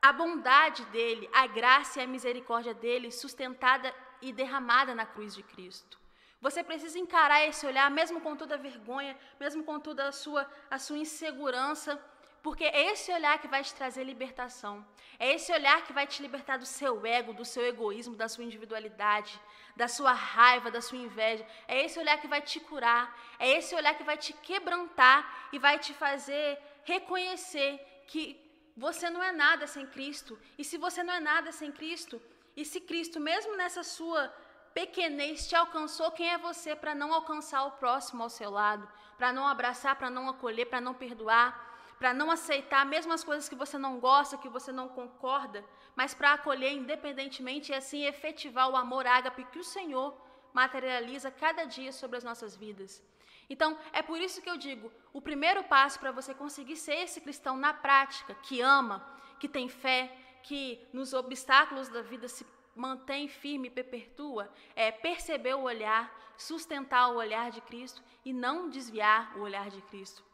a 0.00 0.12
bondade 0.12 0.84
dele, 0.86 1.28
a 1.32 1.46
graça 1.46 2.00
e 2.00 2.02
a 2.02 2.06
misericórdia 2.06 2.74
dele 2.74 3.10
sustentada 3.10 3.94
e 4.22 4.32
derramada 4.32 4.94
na 4.94 5.06
cruz 5.06 5.34
de 5.34 5.42
Cristo. 5.42 5.98
Você 6.40 6.62
precisa 6.62 6.98
encarar 6.98 7.44
esse 7.46 7.66
olhar, 7.66 7.90
mesmo 7.90 8.20
com 8.20 8.36
toda 8.36 8.54
a 8.54 8.58
vergonha, 8.58 9.16
mesmo 9.40 9.64
com 9.64 9.80
toda 9.80 10.08
a 10.08 10.12
sua, 10.12 10.48
a 10.70 10.78
sua 10.78 10.98
insegurança, 10.98 12.00
porque 12.42 12.64
é 12.64 12.92
esse 12.92 13.12
olhar 13.12 13.40
que 13.40 13.48
vai 13.48 13.62
te 13.64 13.74
trazer 13.74 14.04
libertação. 14.04 14.86
É 15.18 15.34
esse 15.34 15.50
olhar 15.52 15.84
que 15.84 15.92
vai 15.92 16.06
te 16.06 16.22
libertar 16.22 16.56
do 16.56 16.66
seu 16.66 17.04
ego, 17.04 17.32
do 17.32 17.44
seu 17.44 17.64
egoísmo, 17.66 18.14
da 18.14 18.28
sua 18.28 18.44
individualidade, 18.44 19.38
da 19.74 19.88
sua 19.88 20.12
raiva, 20.12 20.70
da 20.70 20.80
sua 20.80 20.98
inveja. 20.98 21.44
É 21.66 21.84
esse 21.84 21.98
olhar 21.98 22.20
que 22.20 22.28
vai 22.28 22.40
te 22.40 22.60
curar. 22.60 23.04
É 23.38 23.48
esse 23.58 23.74
olhar 23.74 23.94
que 23.98 24.04
vai 24.04 24.16
te 24.16 24.32
quebrantar 24.32 25.48
e 25.52 25.58
vai 25.58 25.78
te 25.78 25.92
fazer 25.92 26.58
reconhecer 26.84 28.04
que 28.06 28.40
você 28.76 29.10
não 29.10 29.22
é 29.22 29.32
nada 29.32 29.66
sem 29.66 29.84
Cristo. 29.86 30.38
E 30.56 30.62
se 30.62 30.78
você 30.78 31.02
não 31.02 31.14
é 31.14 31.20
nada 31.20 31.50
sem 31.50 31.72
Cristo, 31.72 32.22
e 32.56 32.64
se 32.64 32.80
Cristo, 32.80 33.18
mesmo 33.20 33.56
nessa 33.56 33.82
sua 33.82 34.32
pequenez, 34.74 35.48
te 35.48 35.56
alcançou, 35.56 36.10
quem 36.10 36.30
é 36.30 36.38
você 36.38 36.74
para 36.74 36.94
não 36.94 37.12
alcançar 37.12 37.64
o 37.64 37.72
próximo 37.72 38.22
ao 38.22 38.30
seu 38.30 38.50
lado? 38.50 38.88
Para 39.16 39.32
não 39.32 39.46
abraçar, 39.46 39.96
para 39.96 40.10
não 40.10 40.28
acolher, 40.28 40.66
para 40.66 40.80
não 40.80 40.94
perdoar? 40.94 41.68
para 41.98 42.14
não 42.14 42.30
aceitar 42.30 42.86
mesmo 42.86 43.12
as 43.12 43.24
coisas 43.24 43.48
que 43.48 43.56
você 43.56 43.76
não 43.76 43.98
gosta, 43.98 44.38
que 44.38 44.48
você 44.48 44.70
não 44.70 44.88
concorda, 44.88 45.64
mas 45.96 46.14
para 46.14 46.32
acolher 46.32 46.72
independentemente 46.72 47.72
e 47.72 47.74
assim 47.74 48.04
efetivar 48.04 48.70
o 48.70 48.76
amor 48.76 49.06
ágape 49.06 49.44
que 49.46 49.58
o 49.58 49.64
Senhor 49.64 50.16
materializa 50.52 51.30
cada 51.30 51.64
dia 51.64 51.92
sobre 51.92 52.16
as 52.16 52.24
nossas 52.24 52.54
vidas. 52.56 53.02
Então, 53.50 53.78
é 53.92 54.02
por 54.02 54.20
isso 54.20 54.40
que 54.42 54.48
eu 54.48 54.56
digo, 54.56 54.92
o 55.12 55.20
primeiro 55.20 55.64
passo 55.64 55.98
para 55.98 56.12
você 56.12 56.34
conseguir 56.34 56.76
ser 56.76 56.96
esse 56.96 57.20
cristão 57.20 57.56
na 57.56 57.72
prática, 57.72 58.34
que 58.34 58.60
ama, 58.60 59.04
que 59.40 59.48
tem 59.48 59.68
fé, 59.68 60.14
que 60.42 60.86
nos 60.92 61.12
obstáculos 61.12 61.88
da 61.88 62.02
vida 62.02 62.28
se 62.28 62.44
mantém 62.78 63.26
firme 63.26 63.68
perpetua, 63.68 64.50
é 64.76 64.90
perceber 64.92 65.54
o 65.54 65.62
olhar, 65.62 66.04
sustentar 66.36 67.08
o 67.10 67.16
olhar 67.16 67.50
de 67.50 67.60
Cristo 67.60 68.02
e 68.24 68.32
não 68.32 68.70
desviar 68.70 69.36
o 69.36 69.40
olhar 69.40 69.68
de 69.68 69.82
Cristo. 69.82 70.24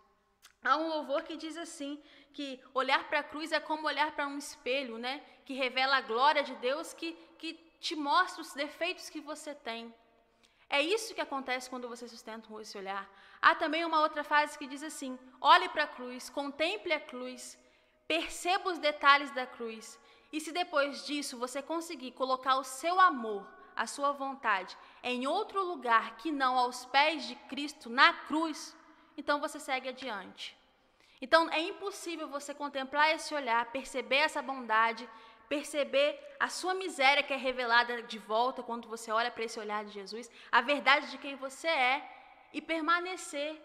Há 0.63 0.77
um 0.77 0.89
louvor 0.89 1.23
que 1.23 1.37
diz 1.37 1.57
assim, 1.57 2.01
que 2.33 2.61
olhar 2.75 3.09
para 3.09 3.21
a 3.21 3.23
cruz 3.23 3.51
é 3.51 3.61
como 3.61 3.87
olhar 3.87 4.13
para 4.13 4.27
um 4.27 4.37
espelho, 4.37 4.99
né? 4.99 5.23
Que 5.47 5.55
revela 5.55 5.97
a 5.97 6.01
glória 6.01 6.43
de 6.43 6.55
Deus, 6.57 6.93
que, 6.93 7.13
que 7.39 7.55
te 7.81 7.97
mostra 7.97 8.43
os 8.43 8.53
defeitos 8.53 9.09
que 9.09 9.21
você 9.21 9.55
tem. 9.55 9.95
É 10.69 10.83
isso 10.83 11.15
que 11.15 11.21
acontece 11.21 11.71
quando 11.71 11.89
você 11.89 12.07
sustenta 12.09 12.49
esse 12.61 12.77
olhar. 12.77 13.09
Há 13.41 13.55
também 13.55 13.85
uma 13.85 14.01
outra 14.01 14.25
frase 14.25 14.59
que 14.59 14.67
diz 14.67 14.83
assim: 14.83 15.19
olhe 15.41 15.69
para 15.69 15.85
a 15.85 15.87
cruz, 15.87 16.29
contemple 16.29 16.93
a 16.93 17.01
cruz, 17.01 17.59
perceba 18.09 18.71
os 18.71 18.79
detalhes 18.79 19.31
da 19.33 19.47
cruz. 19.47 19.99
E 20.35 20.41
se 20.41 20.51
depois 20.51 21.07
disso 21.07 21.39
você 21.39 21.63
conseguir 21.63 22.11
colocar 22.11 22.57
o 22.57 22.65
seu 22.65 22.99
amor, 22.99 23.47
a 23.77 23.87
sua 23.87 24.11
vontade, 24.11 24.77
em 25.01 25.29
outro 25.29 25.63
lugar 25.63 26.17
que 26.17 26.33
não 26.33 26.59
aos 26.59 26.85
pés 26.87 27.29
de 27.29 27.37
Cristo 27.51 27.89
na 27.89 28.13
cruz, 28.13 28.77
então 29.17 29.39
você 29.39 29.61
segue 29.61 29.89
adiante. 29.91 30.59
Então 31.23 31.49
é 31.53 31.61
impossível 31.61 32.27
você 32.27 32.53
contemplar 32.53 33.15
esse 33.15 33.33
olhar, 33.33 33.71
perceber 33.71 34.23
essa 34.27 34.43
bondade, 34.43 35.09
perceber 35.49 36.19
a 36.41 36.49
sua 36.49 36.75
miséria 36.75 37.23
que 37.23 37.33
é 37.33 37.37
revelada 37.37 38.03
de 38.03 38.19
volta 38.19 38.61
quando 38.61 38.89
você 38.89 39.13
olha 39.13 39.31
para 39.31 39.45
esse 39.45 39.61
olhar 39.61 39.85
de 39.85 39.93
Jesus, 39.93 40.29
a 40.51 40.61
verdade 40.61 41.13
de 41.13 41.19
quem 41.19 41.37
você 41.37 41.69
é 41.69 41.97
e 42.53 42.61
permanecer 42.61 43.63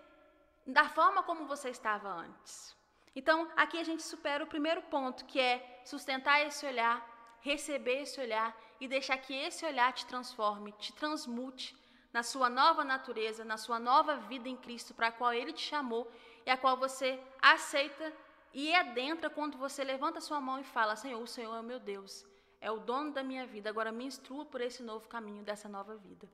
da 0.68 0.88
forma 0.88 1.24
como 1.24 1.48
você 1.48 1.72
estava 1.72 2.10
antes. 2.10 2.78
Então, 3.16 3.51
aqui 3.56 3.78
a 3.78 3.84
gente 3.84 4.04
supera 4.04 4.44
o 4.44 4.48
primeiro 4.48 4.82
ponto, 4.84 5.25
que 5.25 5.39
é 5.39 5.82
sustentar 5.84 6.46
esse 6.46 6.66
olhar, 6.66 6.98
receber 7.42 8.04
esse 8.04 8.20
olhar 8.20 8.56
e 8.80 8.88
deixar 8.88 9.18
que 9.18 9.34
esse 9.34 9.66
olhar 9.66 9.92
te 9.94 10.06
transforme, 10.06 10.72
te 10.74 10.94
transmute 10.94 11.75
na 12.13 12.24
sua 12.24 12.50
nova 12.50 12.84
natureza, 12.84 13.44
na 13.46 13.58
sua 13.58 13.80
nova 13.80 14.18
vida 14.18 14.48
em 14.48 14.56
Cristo, 14.56 14.94
para 14.94 15.08
a 15.08 15.12
qual 15.12 15.34
Ele 15.34 15.54
te 15.54 15.62
chamou 15.62 16.12
e 16.46 16.50
a 16.50 16.58
qual 16.58 16.78
você 16.78 17.20
aceita 17.42 18.13
e 18.54 18.74
adentra 18.74 19.30
quando 19.30 19.58
você 19.58 19.84
levanta 19.84 20.22
sua 20.22 20.42
mão 20.42 20.60
e 20.60 20.63
fala: 20.63 20.96
Senhor, 20.96 21.22
o 21.22 21.28
Senhor 21.28 21.56
é 21.56 21.60
o 21.60 21.63
meu 21.63 21.80
Deus, 21.80 22.25
é 22.60 22.72
o 22.72 22.80
dono 22.80 23.12
da 23.12 23.24
minha 23.24 23.46
vida, 23.46 23.70
agora 23.70 23.92
me 23.92 24.06
instrua 24.06 24.46
por 24.46 24.62
esse 24.62 24.82
novo 24.82 25.08
caminho, 25.08 25.44
dessa 25.44 25.70
nova 25.70 25.96
vida. 25.96 26.28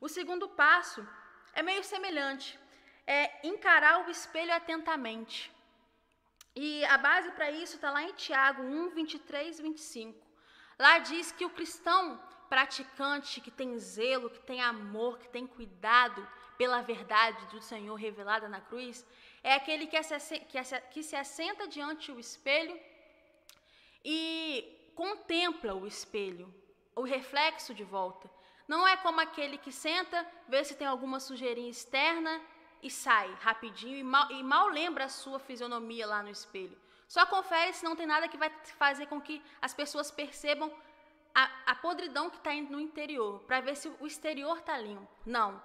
O 0.00 0.08
segundo 0.08 0.48
passo 0.48 1.06
é 1.54 1.62
meio 1.62 1.82
semelhante, 1.82 2.58
é 3.06 3.46
encarar 3.46 4.06
o 4.06 4.10
espelho 4.10 4.52
atentamente. 4.52 5.52
E 6.60 6.84
a 6.86 6.98
base 6.98 7.30
para 7.36 7.52
isso 7.52 7.76
está 7.76 7.88
lá 7.88 8.02
em 8.02 8.12
Tiago 8.14 8.64
1, 8.64 8.90
23 8.90 9.60
e 9.60 9.62
25. 9.62 10.26
Lá 10.76 10.98
diz 10.98 11.30
que 11.30 11.44
o 11.44 11.50
cristão 11.50 12.20
praticante, 12.48 13.40
que 13.40 13.48
tem 13.48 13.78
zelo, 13.78 14.28
que 14.28 14.40
tem 14.40 14.60
amor, 14.60 15.20
que 15.20 15.28
tem 15.28 15.46
cuidado 15.46 16.20
pela 16.56 16.82
verdade 16.82 17.46
do 17.52 17.62
Senhor 17.62 17.94
revelada 17.94 18.48
na 18.48 18.60
cruz, 18.60 19.06
é 19.40 19.54
aquele 19.54 19.86
que 19.86 20.02
se, 20.02 20.40
que 20.90 21.00
se 21.04 21.14
assenta 21.14 21.68
diante 21.68 22.10
do 22.10 22.18
espelho 22.18 22.76
e 24.04 24.92
contempla 24.96 25.76
o 25.76 25.86
espelho, 25.86 26.52
o 26.96 27.02
reflexo 27.02 27.72
de 27.72 27.84
volta. 27.84 28.28
Não 28.66 28.84
é 28.84 28.96
como 28.96 29.20
aquele 29.20 29.58
que 29.58 29.70
senta, 29.70 30.26
vê 30.48 30.64
se 30.64 30.74
tem 30.74 30.88
alguma 30.88 31.20
sujeirinha 31.20 31.70
externa 31.70 32.42
e 32.82 32.90
sai 32.90 33.32
rapidinho 33.40 33.96
e 33.96 34.02
mal, 34.02 34.30
e 34.30 34.42
mal 34.42 34.68
lembra 34.68 35.04
a 35.04 35.08
sua 35.08 35.38
fisionomia 35.38 36.06
lá 36.06 36.22
no 36.22 36.30
espelho. 36.30 36.76
Só 37.08 37.24
confere 37.26 37.72
se 37.72 37.84
não 37.84 37.96
tem 37.96 38.06
nada 38.06 38.28
que 38.28 38.36
vai 38.36 38.50
fazer 38.78 39.06
com 39.06 39.20
que 39.20 39.42
as 39.60 39.72
pessoas 39.72 40.10
percebam 40.10 40.70
a, 41.34 41.50
a 41.66 41.74
podridão 41.74 42.28
que 42.28 42.36
está 42.36 42.52
no 42.54 42.80
interior, 42.80 43.40
para 43.40 43.60
ver 43.60 43.76
se 43.76 43.88
o 44.00 44.06
exterior 44.06 44.58
está 44.58 44.78
limpo. 44.78 45.08
Não. 45.24 45.62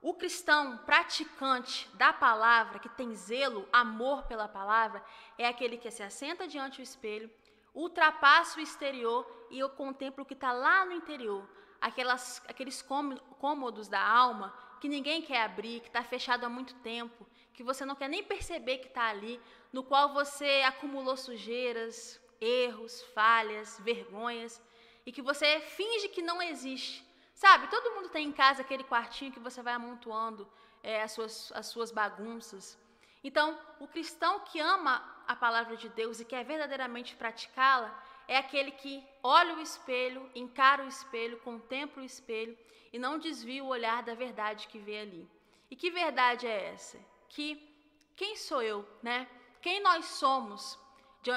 O 0.00 0.14
cristão 0.14 0.78
praticante 0.78 1.88
da 1.94 2.12
palavra, 2.12 2.80
que 2.80 2.88
tem 2.88 3.14
zelo, 3.14 3.68
amor 3.72 4.24
pela 4.24 4.48
palavra, 4.48 5.04
é 5.38 5.46
aquele 5.46 5.76
que 5.76 5.90
se 5.90 6.02
assenta 6.02 6.48
diante 6.48 6.78
do 6.78 6.82
espelho, 6.82 7.30
ultrapassa 7.72 8.58
o 8.58 8.62
exterior 8.62 9.24
e 9.50 9.58
eu 9.58 9.70
contemplo 9.70 10.24
o 10.24 10.26
que 10.26 10.34
está 10.34 10.52
lá 10.52 10.84
no 10.84 10.92
interior. 10.92 11.48
Aquelas, 11.80 12.42
aqueles 12.48 12.82
cômodos 12.82 13.86
da 13.86 14.02
alma 14.02 14.52
que 14.82 14.88
ninguém 14.88 15.22
quer 15.22 15.42
abrir, 15.42 15.78
que 15.78 15.86
está 15.86 16.02
fechado 16.02 16.44
há 16.44 16.48
muito 16.48 16.74
tempo, 16.74 17.24
que 17.54 17.62
você 17.62 17.84
não 17.84 17.94
quer 17.94 18.08
nem 18.08 18.24
perceber 18.24 18.78
que 18.78 18.88
está 18.88 19.04
ali, 19.04 19.40
no 19.72 19.84
qual 19.84 20.12
você 20.12 20.64
acumulou 20.66 21.16
sujeiras, 21.16 22.20
erros, 22.40 23.00
falhas, 23.14 23.78
vergonhas 23.78 24.60
e 25.06 25.12
que 25.12 25.22
você 25.22 25.60
finge 25.60 26.08
que 26.08 26.20
não 26.20 26.42
existe. 26.42 27.06
Sabe, 27.32 27.68
todo 27.68 27.94
mundo 27.94 28.08
tem 28.08 28.26
em 28.26 28.32
casa 28.32 28.62
aquele 28.62 28.82
quartinho 28.82 29.30
que 29.30 29.38
você 29.38 29.62
vai 29.62 29.74
amontoando 29.74 30.50
é, 30.82 31.00
as, 31.00 31.12
suas, 31.12 31.52
as 31.54 31.66
suas 31.66 31.92
bagunças. 31.92 32.76
Então, 33.22 33.56
o 33.78 33.86
cristão 33.86 34.40
que 34.40 34.58
ama 34.58 35.00
a 35.28 35.36
palavra 35.36 35.76
de 35.76 35.88
Deus 35.90 36.18
e 36.18 36.24
quer 36.24 36.44
verdadeiramente 36.44 37.14
praticá-la 37.14 37.96
é 38.28 38.36
aquele 38.36 38.70
que 38.70 39.04
olha 39.22 39.54
o 39.54 39.60
espelho, 39.60 40.30
encara 40.34 40.84
o 40.84 40.88
espelho, 40.88 41.38
contempla 41.40 42.02
o 42.02 42.06
espelho 42.06 42.56
e 42.92 42.98
não 42.98 43.18
desvia 43.18 43.64
o 43.64 43.68
olhar 43.68 44.02
da 44.02 44.14
verdade 44.14 44.68
que 44.68 44.78
vê 44.78 45.00
ali. 45.00 45.28
E 45.70 45.76
que 45.76 45.90
verdade 45.90 46.46
é 46.46 46.72
essa? 46.72 46.98
Que 47.28 47.68
quem 48.14 48.36
sou 48.36 48.62
eu, 48.62 48.86
né? 49.02 49.26
Quem 49.60 49.80
nós 49.80 50.04
somos? 50.04 50.78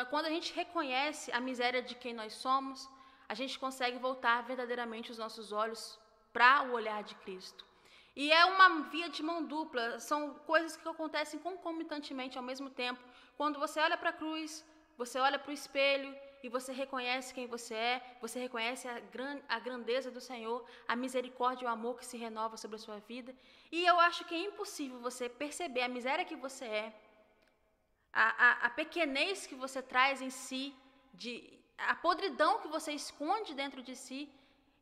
Quando 0.09 0.25
a 0.25 0.29
gente 0.29 0.53
reconhece 0.53 1.31
a 1.31 1.39
miséria 1.39 1.81
de 1.81 1.95
quem 1.95 2.13
nós 2.13 2.33
somos, 2.33 2.89
a 3.29 3.33
gente 3.33 3.57
consegue 3.57 3.97
voltar 3.97 4.41
verdadeiramente 4.43 5.11
os 5.11 5.17
nossos 5.17 5.51
olhos 5.51 5.99
para 6.33 6.63
o 6.63 6.73
olhar 6.73 7.03
de 7.03 7.15
Cristo. 7.15 7.65
E 8.15 8.31
é 8.31 8.45
uma 8.45 8.83
via 8.89 9.09
de 9.09 9.21
mão 9.21 9.43
dupla, 9.43 9.99
são 9.99 10.33
coisas 10.45 10.75
que 10.77 10.87
acontecem 10.87 11.39
concomitantemente 11.39 12.37
ao 12.37 12.43
mesmo 12.43 12.69
tempo. 12.69 13.01
Quando 13.37 13.59
você 13.59 13.79
olha 13.79 13.97
para 13.97 14.09
a 14.09 14.13
cruz, 14.13 14.65
você 14.97 15.19
olha 15.19 15.37
para 15.37 15.51
o 15.51 15.53
espelho 15.53 16.15
e 16.45 16.49
você 16.57 16.71
reconhece 16.83 17.33
quem 17.35 17.47
você 17.55 17.73
é, 17.73 17.95
você 18.25 18.37
reconhece 18.45 18.87
a, 18.87 18.99
gran 19.13 19.35
a 19.55 19.57
grandeza 19.67 20.09
do 20.15 20.21
Senhor, 20.29 20.59
a 20.91 20.95
misericórdia 21.03 21.63
e 21.65 21.67
o 21.67 21.71
amor 21.77 21.93
que 21.99 22.05
se 22.09 22.17
renova 22.25 22.55
sobre 22.63 22.75
a 22.79 22.83
sua 22.85 22.99
vida. 23.11 23.31
E 23.77 23.79
eu 23.91 23.97
acho 24.07 24.25
que 24.27 24.35
é 24.35 24.41
impossível 24.49 24.99
você 25.07 25.25
perceber 25.43 25.81
a 25.85 25.93
miséria 25.97 26.29
que 26.31 26.37
você 26.45 26.65
é, 26.83 26.87
a, 28.23 28.27
a, 28.45 28.51
a 28.67 28.69
pequenez 28.81 29.47
que 29.49 29.57
você 29.63 29.81
traz 29.93 30.21
em 30.27 30.29
si, 30.43 30.63
de, 31.21 31.33
a 31.93 31.95
podridão 32.05 32.53
que 32.61 32.69
você 32.77 32.91
esconde 33.03 33.59
dentro 33.61 33.81
de 33.87 33.95
si 34.05 34.21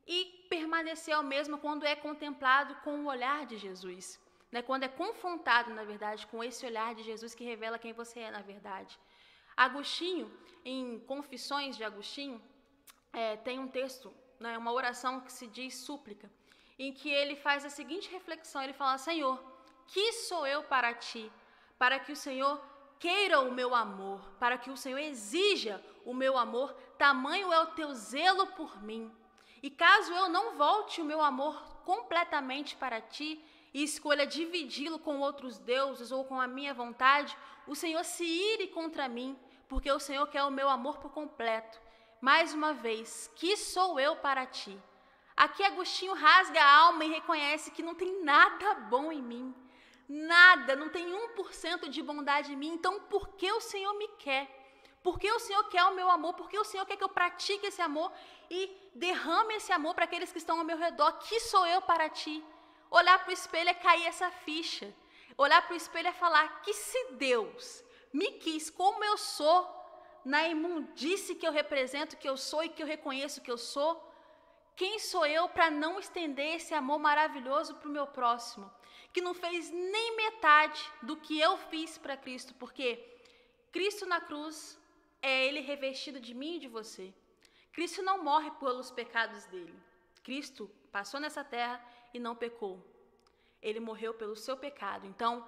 e 0.05 0.17
permanecer 0.49 1.15
ao 1.15 1.25
mesmo 1.33 1.57
quando 1.65 1.85
é 1.93 1.95
contemplado 2.07 2.75
com 2.83 2.95
o 2.99 3.09
olhar 3.13 3.41
de 3.51 3.57
Jesus, 3.65 4.19
né? 4.51 4.61
quando 4.61 4.83
é 4.83 4.91
confrontado, 5.03 5.73
na 5.79 5.85
verdade, 5.85 6.27
com 6.27 6.43
esse 6.43 6.65
olhar 6.65 6.93
de 6.93 7.03
Jesus 7.03 7.33
que 7.33 7.49
revela 7.51 7.79
quem 7.79 7.93
você 7.93 8.19
é, 8.27 8.31
na 8.31 8.41
verdade. 8.53 8.99
Agostinho, 9.63 10.31
em 10.65 10.99
Confissões 11.11 11.77
de 11.77 11.83
Agostinho, 11.83 12.41
é, 13.13 13.37
tem 13.37 13.59
um 13.59 13.67
texto, 13.67 14.13
né, 14.39 14.57
uma 14.57 14.71
oração 14.71 15.21
que 15.21 15.31
se 15.31 15.47
diz 15.47 15.75
súplica, 15.75 16.29
em 16.77 16.91
que 16.91 17.09
ele 17.09 17.35
faz 17.35 17.63
a 17.63 17.69
seguinte 17.69 18.11
reflexão: 18.11 18.61
ele 18.61 18.73
fala, 18.73 18.97
Senhor, 18.97 19.41
que 19.87 20.11
sou 20.13 20.45
eu 20.45 20.63
para 20.63 20.93
ti, 20.93 21.31
para 21.77 21.97
que 21.99 22.11
o 22.11 22.15
Senhor 22.15 22.61
queira 22.99 23.39
o 23.39 23.51
meu 23.51 23.73
amor, 23.73 24.19
para 24.39 24.57
que 24.57 24.69
o 24.69 24.77
Senhor 24.77 24.99
exija 24.99 25.83
o 26.05 26.13
meu 26.13 26.37
amor, 26.37 26.73
tamanho 26.97 27.51
é 27.53 27.59
o 27.59 27.67
teu 27.67 27.93
zelo 27.93 28.47
por 28.47 28.81
mim. 28.83 29.11
E 29.61 29.69
caso 29.69 30.13
eu 30.13 30.27
não 30.27 30.57
volte 30.57 31.01
o 31.01 31.05
meu 31.05 31.21
amor 31.21 31.55
completamente 31.85 32.75
para 32.75 32.99
ti 32.99 33.41
e 33.73 33.83
escolha 33.83 34.27
dividi-lo 34.27 34.99
com 34.99 35.19
outros 35.19 35.57
deuses 35.57 36.11
ou 36.11 36.25
com 36.25 36.39
a 36.39 36.47
minha 36.47 36.73
vontade, 36.73 37.37
o 37.65 37.75
Senhor 37.75 38.03
se 38.03 38.25
ire 38.25 38.67
contra 38.67 39.07
mim, 39.07 39.37
porque 39.73 39.91
o 39.91 39.99
Senhor 39.99 40.27
quer 40.27 40.43
o 40.43 40.51
meu 40.51 40.69
amor 40.69 40.99
por 40.99 41.11
completo. 41.11 41.81
Mais 42.21 42.53
uma 42.53 42.73
vez, 42.73 43.31
que 43.35 43.57
sou 43.57 43.99
eu 43.99 44.15
para 44.17 44.45
ti? 44.45 44.79
Aqui 45.35 45.63
Agostinho 45.63 46.13
rasga 46.13 46.61
a 46.61 46.75
alma 46.81 47.03
e 47.03 47.09
reconhece 47.09 47.71
que 47.71 47.81
não 47.81 47.95
tem 47.95 48.23
nada 48.23 48.75
bom 48.91 49.11
em 49.11 49.19
mim. 49.19 49.51
Nada, 50.07 50.75
não 50.75 50.89
tem 50.89 51.07
1% 51.11 51.89
de 51.89 52.03
bondade 52.03 52.53
em 52.53 52.55
mim. 52.55 52.71
Então, 52.73 52.99
por 53.13 53.29
que 53.29 53.51
o 53.51 53.59
Senhor 53.59 53.91
me 53.95 54.07
quer? 54.09 54.47
Por 55.01 55.17
que 55.17 55.31
o 55.31 55.39
Senhor 55.39 55.63
quer 55.69 55.83
o 55.85 55.95
meu 55.95 56.07
amor? 56.07 56.35
Por 56.35 56.47
que 56.47 56.59
o 56.59 56.63
Senhor 56.63 56.85
quer 56.85 56.95
que 56.95 57.03
eu 57.03 57.09
pratique 57.09 57.65
esse 57.65 57.81
amor 57.81 58.11
e 58.51 58.71
derrame 58.93 59.55
esse 59.55 59.71
amor 59.71 59.95
para 59.95 60.05
aqueles 60.05 60.31
que 60.31 60.37
estão 60.37 60.59
ao 60.59 60.63
meu 60.63 60.77
redor? 60.77 61.13
Que 61.13 61.39
sou 61.39 61.65
eu 61.65 61.81
para 61.81 62.07
ti? 62.09 62.45
Olhar 62.91 63.17
para 63.23 63.31
o 63.31 63.33
espelho 63.33 63.69
é 63.69 63.73
cair 63.73 64.05
essa 64.05 64.29
ficha. 64.29 64.93
Olhar 65.35 65.63
para 65.63 65.73
o 65.73 65.77
espelho 65.77 66.09
é 66.09 66.13
falar 66.13 66.61
que 66.61 66.75
se 66.75 67.13
Deus 67.13 67.83
me 68.13 68.31
quis 68.33 68.69
como 68.69 69.03
eu 69.03 69.17
sou, 69.17 69.83
na 70.23 70.47
imundice 70.47 71.35
que 71.35 71.45
eu 71.45 71.51
represento, 71.51 72.15
que 72.15 72.29
eu 72.29 72.37
sou 72.37 72.63
e 72.63 72.69
que 72.69 72.81
eu 72.81 72.87
reconheço 72.87 73.41
que 73.41 73.51
eu 73.51 73.57
sou, 73.57 73.91
quem 74.75 74.97
sou 74.97 75.25
eu 75.25 75.47
para 75.49 75.69
não 75.69 75.99
estender 75.99 76.55
esse 76.55 76.73
amor 76.73 76.99
maravilhoso 76.99 77.75
para 77.75 77.89
o 77.89 77.91
meu 77.91 78.07
próximo? 78.07 78.71
Que 79.11 79.21
não 79.21 79.33
fez 79.33 79.69
nem 79.69 80.15
metade 80.15 80.81
do 81.01 81.15
que 81.17 81.39
eu 81.39 81.57
fiz 81.57 81.97
para 81.97 82.17
Cristo, 82.17 82.53
porque 82.55 83.03
Cristo 83.71 84.05
na 84.05 84.19
cruz 84.19 84.79
é 85.21 85.45
Ele 85.45 85.59
revestido 85.59 86.19
de 86.19 86.33
mim 86.33 86.55
e 86.55 86.59
de 86.59 86.67
você. 86.67 87.13
Cristo 87.71 88.01
não 88.01 88.23
morre 88.23 88.49
pelos 88.51 88.89
pecados 88.89 89.45
dele. 89.45 89.77
Cristo 90.23 90.69
passou 90.91 91.19
nessa 91.19 91.43
terra 91.43 91.83
e 92.13 92.19
não 92.19 92.35
pecou. 92.35 92.83
Ele 93.61 93.79
morreu 93.79 94.13
pelo 94.13 94.35
seu 94.35 94.57
pecado. 94.57 95.05
Então, 95.05 95.47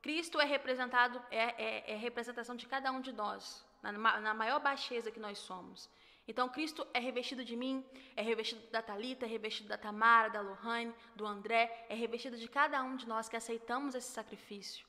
Cristo 0.00 0.40
é 0.40 0.44
representado, 0.44 1.20
é, 1.30 1.64
é, 1.64 1.92
é 1.92 1.96
representação 1.96 2.54
de 2.54 2.66
cada 2.66 2.90
um 2.92 3.00
de 3.00 3.12
nós, 3.12 3.64
na, 3.82 3.92
na 4.20 4.34
maior 4.34 4.60
baixeza 4.60 5.10
que 5.10 5.20
nós 5.20 5.38
somos. 5.38 5.90
Então, 6.26 6.46
Cristo 6.48 6.86
é 6.92 6.98
revestido 6.98 7.42
de 7.42 7.56
mim, 7.56 7.82
é 8.14 8.20
revestido 8.20 8.60
da 8.70 8.82
Talita, 8.82 9.24
é 9.24 9.28
revestido 9.28 9.68
da 9.68 9.78
Tamara, 9.78 10.28
da 10.28 10.42
Lohane, 10.42 10.94
do 11.16 11.26
André, 11.26 11.86
é 11.88 11.94
revestido 11.94 12.36
de 12.36 12.46
cada 12.46 12.82
um 12.82 12.96
de 12.96 13.08
nós 13.08 13.30
que 13.30 13.36
aceitamos 13.36 13.94
esse 13.94 14.10
sacrifício. 14.10 14.86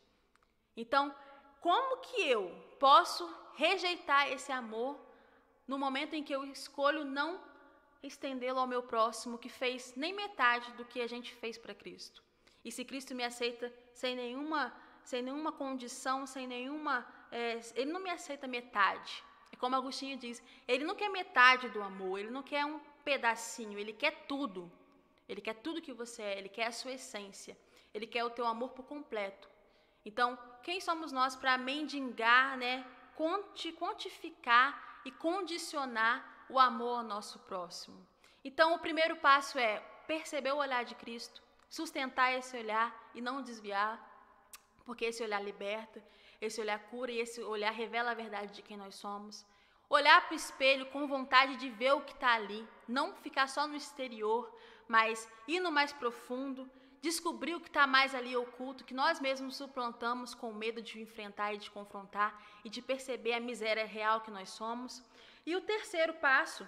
Então, 0.75 1.15
como 1.61 2.01
que 2.01 2.21
eu 2.29 2.49
posso 2.77 3.25
rejeitar 3.55 4.29
esse 4.31 4.51
amor 4.51 4.99
no 5.65 5.79
momento 5.79 6.13
em 6.13 6.23
que 6.23 6.35
eu 6.35 6.43
escolho 6.45 7.05
não 7.05 7.41
estendê-lo 8.03 8.59
ao 8.59 8.67
meu 8.67 8.83
próximo 8.83 9.37
que 9.37 9.49
fez 9.49 9.95
nem 9.95 10.13
metade 10.13 10.71
do 10.73 10.83
que 10.83 11.01
a 11.01 11.07
gente 11.07 11.33
fez 11.35 11.57
para 11.57 11.73
Cristo? 11.73 12.21
E 12.65 12.71
se 12.71 12.83
Cristo 12.83 13.15
me 13.15 13.23
aceita 13.23 13.73
sem 13.93 14.13
nenhuma, 14.13 14.73
sem 15.09 15.23
nenhuma 15.23 15.51
condição, 15.51 16.17
sem 16.27 16.45
nenhuma, 16.45 16.95
é, 17.31 17.59
ele 17.73 17.91
não 17.91 17.99
me 17.99 18.11
aceita 18.11 18.47
metade. 18.47 19.23
É 19.51 19.55
como 19.55 19.75
Agostinho 19.75 20.15
diz, 20.15 20.37
ele 20.67 20.83
não 20.83 20.93
quer 20.93 21.09
metade 21.09 21.67
do 21.69 21.81
amor, 21.81 22.19
ele 22.19 22.29
não 22.29 22.43
quer 22.43 22.63
um 22.63 22.79
pedacinho, 23.03 23.79
ele 23.79 23.91
quer 23.91 24.13
tudo. 24.27 24.71
Ele 25.27 25.41
quer 25.41 25.55
tudo 25.55 25.81
que 25.81 25.93
você 25.93 26.21
é, 26.21 26.37
ele 26.37 26.47
quer 26.47 26.67
a 26.67 26.71
sua 26.71 26.91
essência, 26.91 27.57
ele 27.91 28.05
quer 28.05 28.23
o 28.23 28.29
teu 28.29 28.45
amor 28.45 28.69
por 28.69 28.85
completo. 28.85 29.49
Então, 30.05 30.37
quem 30.61 30.79
somos 30.79 31.11
nós 31.11 31.35
para 31.35 31.57
mendigar, 31.57 32.55
né, 32.55 32.85
quantificar 33.79 35.01
e 35.03 35.11
condicionar 35.11 36.45
o 36.47 36.59
amor 36.59 36.99
ao 36.99 37.03
nosso 37.03 37.39
próximo? 37.39 37.99
Então, 38.43 38.75
o 38.75 38.79
primeiro 38.79 39.15
passo 39.15 39.57
é 39.57 39.79
perceber 40.05 40.51
o 40.51 40.57
olhar 40.57 40.85
de 40.85 40.93
Cristo, 40.93 41.41
sustentar 41.67 42.31
esse 42.33 42.55
olhar 42.55 42.87
e 43.15 43.21
não 43.21 43.41
desviar, 43.41 44.08
porque 44.85 45.05
esse 45.05 45.23
olhar 45.23 45.43
liberta, 45.43 46.03
esse 46.41 46.59
olhar 46.59 46.79
cura 46.89 47.11
e 47.11 47.19
esse 47.19 47.41
olhar 47.41 47.71
revela 47.71 48.11
a 48.11 48.15
verdade 48.15 48.53
de 48.53 48.61
quem 48.61 48.77
nós 48.77 48.95
somos. 48.95 49.45
Olhar 49.89 50.21
para 50.25 50.33
o 50.33 50.37
espelho 50.37 50.85
com 50.87 51.07
vontade 51.07 51.55
de 51.57 51.69
ver 51.69 51.93
o 51.93 52.01
que 52.01 52.13
está 52.13 52.33
ali, 52.33 52.67
não 52.87 53.15
ficar 53.15 53.47
só 53.47 53.67
no 53.67 53.75
exterior, 53.75 54.53
mas 54.87 55.27
ir 55.47 55.59
no 55.59 55.71
mais 55.71 55.91
profundo, 55.91 56.69
descobrir 57.01 57.55
o 57.55 57.59
que 57.59 57.67
está 57.69 57.87
mais 57.87 58.13
ali 58.13 58.35
oculto, 58.35 58.83
que 58.83 58.93
nós 58.93 59.19
mesmos 59.19 59.55
suplantamos 59.55 60.33
com 60.33 60.53
medo 60.53 60.81
de 60.81 61.01
enfrentar 61.01 61.53
e 61.53 61.57
de 61.57 61.71
confrontar 61.71 62.39
e 62.63 62.69
de 62.69 62.81
perceber 62.81 63.33
a 63.33 63.39
miséria 63.39 63.85
real 63.85 64.21
que 64.21 64.31
nós 64.31 64.49
somos. 64.49 65.03
E 65.45 65.55
o 65.55 65.61
terceiro 65.61 66.13
passo 66.15 66.67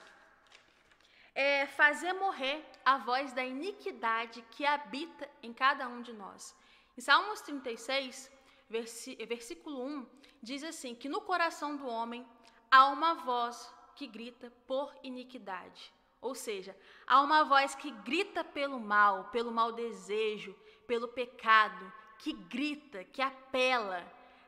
é 1.36 1.66
fazer 1.66 2.14
morrer 2.14 2.66
a 2.84 2.98
voz 2.98 3.34
da 3.34 3.44
iniquidade 3.44 4.44
que 4.52 4.66
habita 4.66 5.30
em 5.42 5.54
cada 5.54 5.88
um 5.88 6.02
de 6.02 6.14
nós. 6.14 6.56
Salmos 7.02 7.42
36, 7.42 8.32
versículo 8.70 9.84
1, 9.84 10.06
diz 10.40 10.64
assim: 10.64 10.94
que 10.94 11.10
no 11.10 11.20
coração 11.20 11.76
do 11.76 11.88
homem 11.88 12.24
há 12.70 12.90
uma 12.90 13.16
voz 13.16 13.74
que 13.96 14.06
grita 14.06 14.54
por 14.68 14.94
iniquidade. 15.02 15.92
Ou 16.22 16.36
seja, 16.36 16.78
há 17.08 17.20
uma 17.22 17.44
voz 17.44 17.74
que 17.74 17.90
grita 17.90 18.44
pelo 18.44 18.80
mal, 18.80 19.32
pelo 19.32 19.52
mau 19.52 19.72
desejo, 19.72 20.56
pelo 20.86 21.08
pecado, 21.08 21.92
que 22.20 22.34
grita, 22.34 23.04
que 23.04 23.24
apela. 23.24 24.06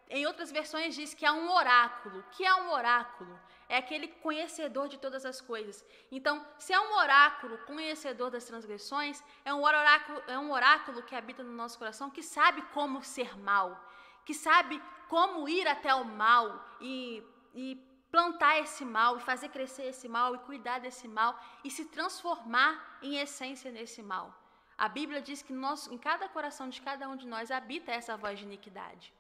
Em 0.10 0.26
outras 0.26 0.52
versões 0.52 0.96
diz 0.96 1.14
que 1.14 1.26
há 1.26 1.34
um 1.34 1.52
oráculo. 1.52 2.20
O 2.20 2.24
que 2.32 2.46
é 2.46 2.54
um 2.54 2.72
oráculo? 2.72 3.40
É 3.68 3.78
aquele 3.78 4.08
conhecedor 4.08 4.88
de 4.88 4.98
todas 4.98 5.26
as 5.26 5.42
coisas. 5.42 5.84
Então, 6.12 6.46
se 6.60 6.74
é 6.74 6.80
um 6.80 6.94
oráculo 6.96 7.58
conhecedor 7.60 8.30
das 8.30 8.46
transgressões, 8.46 9.24
é 9.44 9.54
um 9.54 9.64
oráculo, 9.64 10.22
é 10.28 10.38
um 10.38 10.52
oráculo 10.52 11.02
que 11.04 11.16
habita 11.16 11.42
no 11.44 11.54
nosso 11.54 11.78
coração, 11.80 12.10
que 12.10 12.22
sabe 12.22 12.62
como 12.74 13.04
ser 13.04 13.38
mal, 13.40 13.80
que 14.26 14.34
sabe 14.34 14.82
como 15.08 15.48
ir 15.48 15.68
até 15.68 15.94
o 15.96 16.06
mal 16.06 16.64
e, 16.80 17.24
e 17.56 17.76
plantar 18.12 18.60
esse 18.60 18.86
mal, 18.86 19.18
e 19.18 19.22
fazer 19.22 19.50
crescer 19.50 19.86
esse 19.86 20.08
mal, 20.08 20.36
e 20.36 20.40
cuidar 20.40 20.80
desse 20.80 21.08
mal, 21.08 21.40
e 21.64 21.72
se 21.72 21.86
transformar 21.86 23.00
em 23.02 23.18
essência 23.18 23.72
nesse 23.72 24.04
mal. 24.04 24.36
A 24.78 24.88
Bíblia 24.88 25.22
diz 25.22 25.42
que 25.42 25.54
nós, 25.54 25.88
em 25.88 25.98
cada 25.98 26.28
coração 26.30 26.70
de 26.70 26.82
cada 26.82 27.08
um 27.08 27.16
de 27.16 27.28
nós 27.28 27.50
habita 27.50 27.92
essa 27.92 28.18
voz 28.18 28.38
de 28.38 28.46
iniquidade. 28.46 29.14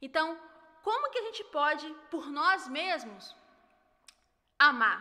Então, 0.00 0.38
como 0.82 1.10
que 1.10 1.18
a 1.18 1.22
gente 1.22 1.42
pode, 1.44 1.86
por 2.10 2.30
nós 2.30 2.68
mesmos, 2.68 3.34
amar? 4.58 5.00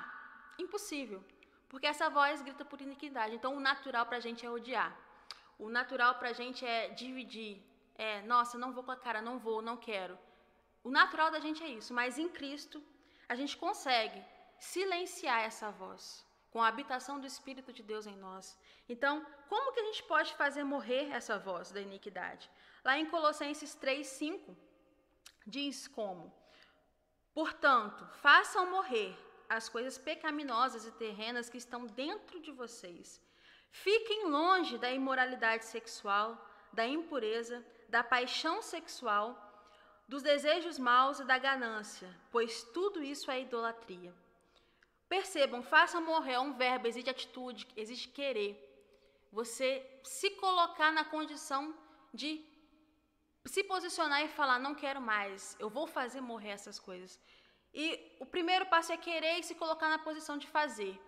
Impossível, 0.57 1.23
porque 1.69 1.87
essa 1.87 2.09
voz 2.09 2.41
grita 2.41 2.63
por 2.63 2.79
iniquidade. 2.81 3.35
Então, 3.35 3.55
o 3.55 3.59
natural 3.59 4.05
para 4.05 4.17
a 4.17 4.25
gente 4.27 4.45
é 4.45 4.49
odiar. 4.49 4.95
O 5.57 5.69
natural 5.69 6.15
para 6.15 6.29
a 6.29 6.33
gente 6.33 6.65
é 6.65 6.89
dividir, 6.89 7.61
é, 7.95 8.21
nossa, 8.23 8.57
não 8.57 8.71
vou 8.73 8.83
com 8.83 8.91
a 8.91 8.97
cara, 8.97 9.21
não 9.21 9.37
vou, 9.39 9.61
não 9.61 9.77
quero. 9.77 10.17
O 10.83 10.89
natural 10.89 11.31
da 11.31 11.39
gente 11.39 11.63
é 11.63 11.67
isso, 11.67 11.93
mas 11.93 12.17
em 12.17 12.29
Cristo 12.29 12.83
a 13.27 13.35
gente 13.35 13.55
consegue 13.55 14.21
silenciar 14.59 15.41
essa 15.41 15.71
voz 15.71 16.25
com 16.51 16.61
a 16.61 16.67
habitação 16.67 17.19
do 17.19 17.27
Espírito 17.27 17.73
de 17.73 17.81
Deus 17.81 18.05
em 18.05 18.15
nós. 18.15 18.57
Então, 18.87 19.25
como 19.49 19.71
que 19.73 19.79
a 19.79 19.85
gente 19.85 20.03
pode 20.03 20.33
fazer 20.35 20.63
morrer 20.63 21.09
essa 21.11 21.37
voz 21.39 21.71
da 21.71 21.81
iniquidade? 21.81 22.49
Lá 22.83 22.97
em 22.97 23.05
Colossenses 23.05 23.73
3, 23.75 24.05
5, 24.05 24.55
diz 25.45 25.87
como: 25.87 26.33
Portanto, 27.33 28.05
façam 28.21 28.69
morrer 28.69 29.17
as 29.49 29.69
coisas 29.69 29.97
pecaminosas 29.97 30.85
e 30.85 30.91
terrenas 30.91 31.49
que 31.49 31.57
estão 31.57 31.85
dentro 31.85 32.39
de 32.39 32.51
vocês. 32.51 33.21
Fiquem 33.71 34.29
longe 34.29 34.77
da 34.77 34.91
imoralidade 34.91 35.65
sexual, 35.65 36.37
da 36.71 36.85
impureza, 36.85 37.65
da 37.89 38.03
paixão 38.03 38.61
sexual, 38.61 39.27
dos 40.07 40.21
desejos 40.21 40.77
maus 40.77 41.19
e 41.19 41.25
da 41.25 41.37
ganância, 41.37 42.09
pois 42.31 42.63
tudo 42.63 43.01
isso 43.01 43.31
é 43.31 43.41
idolatria. 43.41 44.13
Percebam, 45.07 45.61
façam 45.61 46.01
morrer 46.03 46.39
um 46.39 46.53
verbo, 46.53 46.87
existe 46.87 47.09
atitude, 47.09 47.67
existe 47.75 48.09
querer. 48.09 48.51
Você 49.31 49.85
se 50.03 50.31
colocar 50.31 50.91
na 50.91 51.05
condição 51.05 51.75
de 52.13 52.45
se 53.45 53.63
posicionar 53.63 54.23
e 54.23 54.29
falar: 54.29 54.59
não 54.59 54.75
quero 54.75 55.01
mais, 55.01 55.55
eu 55.59 55.69
vou 55.69 55.87
fazer 55.87 56.21
morrer 56.21 56.49
essas 56.49 56.79
coisas. 56.79 57.19
E 57.73 58.15
o 58.19 58.25
primeiro 58.25 58.65
passo 58.67 58.91
é 58.91 58.97
querer 58.97 59.39
e 59.39 59.43
se 59.43 59.55
colocar 59.55 59.89
na 59.89 59.99
posição 59.99 60.37
de 60.37 60.47
fazer. 60.47 60.99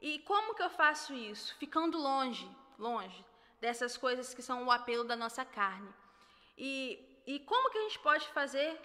E 0.00 0.18
como 0.20 0.54
que 0.54 0.62
eu 0.62 0.70
faço 0.70 1.12
isso? 1.14 1.56
Ficando 1.56 1.98
longe, 1.98 2.48
longe 2.78 3.24
dessas 3.60 3.96
coisas 3.96 4.34
que 4.34 4.42
são 4.42 4.64
o 4.64 4.70
apelo 4.70 5.04
da 5.04 5.16
nossa 5.16 5.44
carne. 5.44 5.92
E, 6.56 7.22
e 7.26 7.40
como 7.40 7.70
que 7.70 7.78
a 7.78 7.82
gente 7.82 7.98
pode 8.00 8.26
fazer 8.28 8.80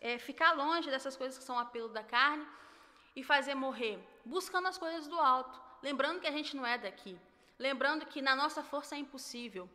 é, 0.00 0.18
ficar 0.18 0.52
longe 0.52 0.90
dessas 0.90 1.16
coisas 1.16 1.38
que 1.38 1.44
são 1.44 1.58
apelo 1.58 1.88
da 1.88 2.02
carne 2.02 2.46
e 3.14 3.22
fazer 3.22 3.54
morrer, 3.54 3.98
buscando 4.24 4.68
as 4.68 4.78
coisas 4.78 5.06
do 5.08 5.18
alto, 5.18 5.60
lembrando 5.82 6.20
que 6.20 6.26
a 6.26 6.32
gente 6.32 6.56
não 6.56 6.64
é 6.64 6.78
daqui, 6.78 7.18
lembrando 7.58 8.06
que 8.06 8.22
na 8.22 8.36
nossa 8.36 8.62
força 8.62 8.94
é 8.94 8.98
impossível, 8.98 9.68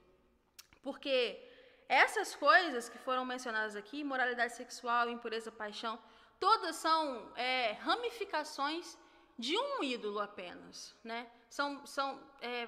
porque 0.82 1.40
essas 1.88 2.36
coisas 2.36 2.90
que 2.90 2.98
foram 2.98 3.26
mencionadas 3.26 3.76
aqui, 3.76 4.04
moralidade 4.04 4.54
sexual, 4.54 5.10
impureza, 5.10 5.52
paixão, 5.52 6.00
todas 6.40 6.76
são 6.76 7.32
é, 7.36 7.74
ramificações 7.74 8.98
de 9.38 9.58
um 9.58 9.84
ídolo 9.84 10.20
apenas, 10.20 10.96
né? 11.04 11.30
São, 11.50 11.86
são 11.86 12.20
é, 12.42 12.68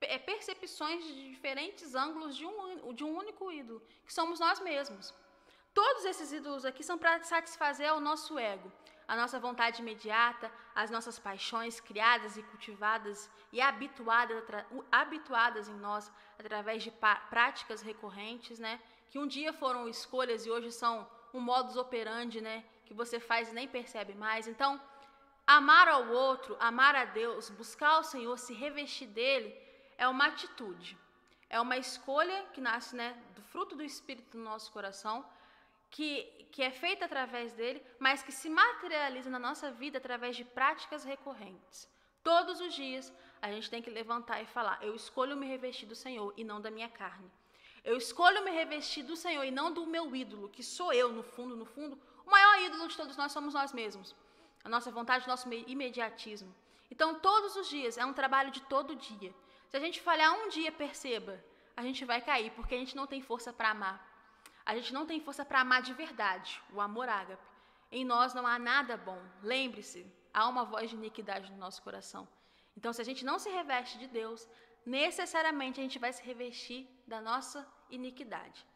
é, 0.00 0.18
percepções 0.18 1.04
de 1.04 1.30
diferentes 1.30 1.94
ângulos 1.94 2.36
de 2.36 2.46
um, 2.46 2.92
de 2.92 3.04
um 3.04 3.16
único 3.16 3.50
ídolo, 3.50 3.82
que 4.04 4.12
somos 4.12 4.40
nós 4.40 4.60
mesmos. 4.60 5.14
Todos 5.74 6.04
esses 6.04 6.32
ídolos 6.32 6.64
aqui 6.64 6.82
são 6.84 6.98
para 6.98 7.22
satisfazer 7.22 7.92
o 7.94 8.00
nosso 8.00 8.38
ego, 8.38 8.70
a 9.06 9.16
nossa 9.16 9.38
vontade 9.38 9.82
imediata, 9.82 10.50
as 10.74 10.90
nossas 10.90 11.18
paixões 11.18 11.80
criadas 11.80 12.36
e 12.36 12.42
cultivadas 12.42 13.30
e 13.52 13.60
habituadas, 13.60 14.42
habituadas 14.90 15.68
em 15.68 15.74
nós 15.74 16.10
através 16.38 16.82
de 16.82 16.90
práticas 17.30 17.82
recorrentes, 17.82 18.58
né? 18.58 18.80
Que 19.10 19.18
um 19.18 19.26
dia 19.26 19.52
foram 19.52 19.88
escolhas 19.88 20.46
e 20.46 20.50
hoje 20.50 20.70
são 20.72 21.08
um 21.34 21.40
modus 21.40 21.76
operandi, 21.76 22.40
né? 22.40 22.64
Que 22.86 22.94
você 22.94 23.20
faz 23.20 23.50
e 23.50 23.54
nem 23.54 23.68
percebe 23.68 24.14
mais. 24.14 24.48
Então, 24.48 24.80
amar 25.46 25.88
ao 25.88 26.08
outro, 26.08 26.56
amar 26.58 26.94
a 26.94 27.04
Deus, 27.04 27.50
buscar 27.50 27.98
o 27.98 28.02
Senhor, 28.02 28.38
se 28.38 28.54
revestir 28.54 29.08
dele, 29.08 29.54
é 29.98 30.08
uma 30.08 30.26
atitude. 30.26 30.96
É 31.50 31.60
uma 31.60 31.76
escolha 31.76 32.46
que 32.54 32.60
nasce, 32.60 32.96
né? 32.96 33.16
Do 33.34 33.42
fruto 33.42 33.76
do 33.76 33.82
Espírito 33.82 34.38
no 34.38 34.44
nosso 34.44 34.72
coração 34.72 35.24
que, 35.92 36.48
que 36.50 36.62
é 36.62 36.70
feita 36.70 37.04
através 37.04 37.52
dele, 37.52 37.80
mas 37.98 38.22
que 38.22 38.32
se 38.32 38.48
materializa 38.48 39.30
na 39.30 39.38
nossa 39.38 39.70
vida 39.70 39.98
através 39.98 40.34
de 40.34 40.44
práticas 40.44 41.04
recorrentes. 41.04 41.88
Todos 42.24 42.60
os 42.60 42.72
dias 42.74 43.12
a 43.40 43.50
gente 43.52 43.70
tem 43.70 43.82
que 43.82 43.90
levantar 43.90 44.40
e 44.42 44.46
falar: 44.46 44.78
Eu 44.82 44.94
escolho 44.94 45.36
me 45.36 45.46
revestir 45.46 45.86
do 45.86 45.94
Senhor 45.94 46.32
e 46.36 46.42
não 46.42 46.60
da 46.60 46.70
minha 46.70 46.88
carne. 46.88 47.30
Eu 47.84 47.96
escolho 47.96 48.44
me 48.44 48.50
revestir 48.50 49.02
do 49.02 49.16
Senhor 49.16 49.44
e 49.44 49.50
não 49.50 49.72
do 49.72 49.86
meu 49.86 50.14
ídolo, 50.16 50.48
que 50.48 50.62
sou 50.62 50.92
eu, 50.92 51.12
no 51.12 51.22
fundo, 51.22 51.54
no 51.56 51.66
fundo. 51.66 52.00
O 52.24 52.30
maior 52.30 52.60
ídolo 52.62 52.88
de 52.88 52.96
todos 52.96 53.16
nós 53.16 53.32
somos 53.32 53.54
nós 53.54 53.72
mesmos. 53.72 54.14
A 54.64 54.68
nossa 54.68 54.90
vontade, 54.90 55.26
o 55.26 55.28
nosso 55.28 55.52
imediatismo. 55.52 56.54
Então, 56.90 57.18
todos 57.18 57.56
os 57.56 57.68
dias, 57.68 57.98
é 57.98 58.04
um 58.06 58.12
trabalho 58.12 58.52
de 58.52 58.60
todo 58.62 58.94
dia. 58.94 59.34
Se 59.68 59.76
a 59.76 59.80
gente 59.80 60.00
falhar 60.00 60.32
um 60.32 60.48
dia, 60.48 60.70
perceba, 60.70 61.42
a 61.76 61.82
gente 61.82 62.04
vai 62.04 62.20
cair, 62.20 62.52
porque 62.52 62.74
a 62.76 62.78
gente 62.78 62.94
não 62.94 63.06
tem 63.06 63.20
força 63.20 63.52
para 63.52 63.70
amar. 63.70 64.11
A 64.64 64.74
gente 64.76 64.92
não 64.92 65.06
tem 65.06 65.20
força 65.20 65.44
para 65.44 65.60
amar 65.60 65.82
de 65.82 65.92
verdade, 65.92 66.62
o 66.72 66.80
amor 66.80 67.08
ágape. 67.08 67.42
Em 67.90 68.04
nós 68.04 68.32
não 68.32 68.46
há 68.46 68.58
nada 68.58 68.96
bom. 68.96 69.20
Lembre-se, 69.42 70.06
há 70.32 70.48
uma 70.48 70.64
voz 70.64 70.90
de 70.90 70.96
iniquidade 70.96 71.50
no 71.50 71.58
nosso 71.58 71.82
coração. 71.82 72.26
Então, 72.76 72.92
se 72.92 73.02
a 73.02 73.04
gente 73.04 73.24
não 73.24 73.38
se 73.38 73.50
reveste 73.50 73.98
de 73.98 74.06
Deus, 74.06 74.48
necessariamente 74.86 75.78
a 75.78 75.82
gente 75.82 75.98
vai 75.98 76.12
se 76.12 76.22
revestir 76.22 76.88
da 77.06 77.20
nossa 77.20 77.66
iniquidade. 77.90 78.66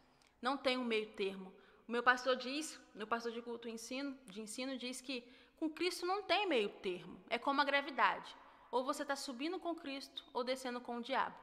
Não 0.42 0.56
tem 0.56 0.76
um 0.76 0.84
meio 0.84 1.12
termo. 1.12 1.52
O 1.88 1.92
meu 1.92 2.02
pastor 2.02 2.36
diz, 2.36 2.78
meu 2.94 3.06
pastor 3.06 3.32
de 3.32 3.40
culto 3.40 3.68
ensino, 3.68 4.18
de 4.26 4.40
ensino 4.40 4.76
diz 4.76 5.00
que 5.00 5.24
com 5.56 5.70
Cristo 5.70 6.04
não 6.04 6.22
tem 6.22 6.46
meio 6.46 6.68
termo. 6.68 7.18
É 7.30 7.38
como 7.38 7.60
a 7.60 7.64
gravidade. 7.64 8.36
Ou 8.70 8.84
você 8.84 9.02
está 9.02 9.16
subindo 9.16 9.58
com 9.58 9.74
Cristo 9.74 10.24
ou 10.34 10.44
descendo 10.44 10.80
com 10.80 10.98
o 10.98 11.02
diabo. 11.02 11.36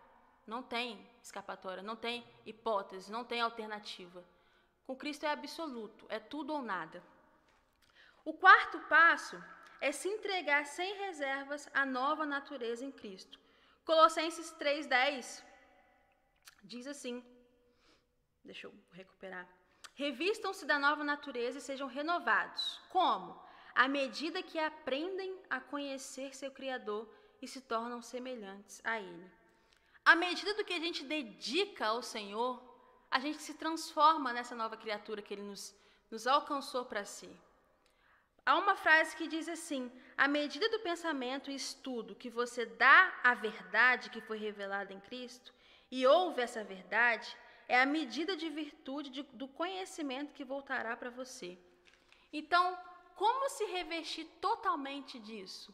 Não 0.45 0.61
tem 0.61 1.09
escapatória, 1.21 1.81
não 1.81 1.95
tem 1.95 2.23
hipótese, 2.45 3.11
não 3.11 3.23
tem 3.23 3.41
alternativa. 3.41 4.23
Com 4.85 4.95
Cristo 4.95 5.25
é 5.25 5.29
absoluto, 5.29 6.05
é 6.09 6.19
tudo 6.19 6.53
ou 6.53 6.61
nada. 6.61 7.03
O 8.25 8.33
quarto 8.33 8.79
passo 8.81 9.41
é 9.79 9.91
se 9.91 10.07
entregar 10.07 10.65
sem 10.65 10.97
reservas 10.97 11.69
à 11.73 11.85
nova 11.85 12.25
natureza 12.25 12.85
em 12.85 12.91
Cristo. 12.91 13.39
Colossenses 13.85 14.51
3:10 14.53 15.43
diz 16.63 16.87
assim: 16.87 17.23
Deixa 18.43 18.67
eu 18.67 18.73
recuperar. 18.91 19.47
Revistam-se 19.95 20.65
da 20.65 20.79
nova 20.79 21.03
natureza 21.03 21.59
e 21.59 21.61
sejam 21.61 21.87
renovados. 21.87 22.81
Como? 22.89 23.41
À 23.75 23.87
medida 23.87 24.43
que 24.43 24.59
aprendem 24.59 25.37
a 25.49 25.59
conhecer 25.59 26.35
seu 26.35 26.51
Criador 26.51 27.07
e 27.41 27.47
se 27.47 27.61
tornam 27.61 28.01
semelhantes 28.01 28.81
a 28.83 28.99
Ele. 28.99 29.31
À 30.05 30.15
medida 30.15 30.53
do 30.53 30.65
que 30.65 30.73
a 30.73 30.79
gente 30.79 31.03
dedica 31.03 31.87
ao 31.87 32.01
Senhor, 32.01 32.72
a 33.13 33.19
gente 33.19 33.43
se 33.43 33.53
transforma 33.53 34.33
nessa 34.33 34.55
nova 34.55 34.75
criatura 34.75 35.21
que 35.21 35.35
Ele 35.35 35.43
nos, 35.43 35.63
nos 36.09 36.25
alcançou 36.25 36.83
para 36.83 37.05
si. 37.05 37.29
Há 38.43 38.57
uma 38.57 38.75
frase 38.75 39.15
que 39.15 39.27
diz 39.27 39.47
assim: 39.47 39.91
à 40.17 40.27
medida 40.27 40.67
do 40.69 40.79
pensamento 40.79 41.51
e 41.51 41.55
estudo 41.55 42.15
que 42.15 42.29
você 42.39 42.65
dá 42.65 43.13
à 43.23 43.35
verdade 43.35 44.09
que 44.09 44.19
foi 44.19 44.39
revelada 44.39 44.91
em 44.91 44.99
Cristo 44.99 45.53
e 45.91 46.07
ouve 46.07 46.41
essa 46.41 46.63
verdade, 46.63 47.37
é 47.67 47.79
a 47.79 47.85
medida 47.85 48.35
de 48.35 48.49
virtude 48.49 49.11
de, 49.11 49.21
do 49.41 49.47
conhecimento 49.47 50.33
que 50.33 50.43
voltará 50.43 50.97
para 50.97 51.11
você. 51.11 51.55
Então, 52.39 52.75
como 53.15 53.47
se 53.47 53.65
revestir 53.65 54.25
totalmente 54.41 55.19
disso? 55.19 55.71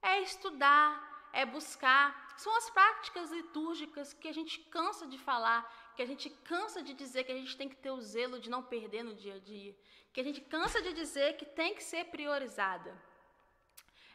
É 0.00 0.20
estudar, 0.20 1.28
é 1.32 1.44
buscar. 1.44 2.06
São 2.36 2.56
as 2.56 2.70
práticas 2.70 3.32
litúrgicas 3.32 4.12
que 4.12 4.28
a 4.28 4.32
gente 4.32 4.60
cansa 4.76 5.08
de 5.08 5.18
falar, 5.18 5.68
que 5.98 6.02
a 6.02 6.06
gente 6.06 6.30
cansa 6.50 6.80
de 6.80 6.94
dizer 6.94 7.24
que 7.24 7.32
a 7.32 7.34
gente 7.34 7.56
tem 7.56 7.68
que 7.68 7.74
ter 7.84 7.90
o 7.90 8.00
zelo 8.00 8.38
de 8.38 8.48
não 8.48 8.62
perder 8.62 9.02
no 9.02 9.14
dia 9.22 9.34
a 9.34 9.40
dia, 9.40 9.76
que 10.12 10.20
a 10.20 10.22
gente 10.22 10.40
cansa 10.40 10.80
de 10.80 10.92
dizer 10.92 11.36
que 11.36 11.44
tem 11.44 11.74
que 11.74 11.82
ser 11.82 12.04
priorizada. 12.04 12.90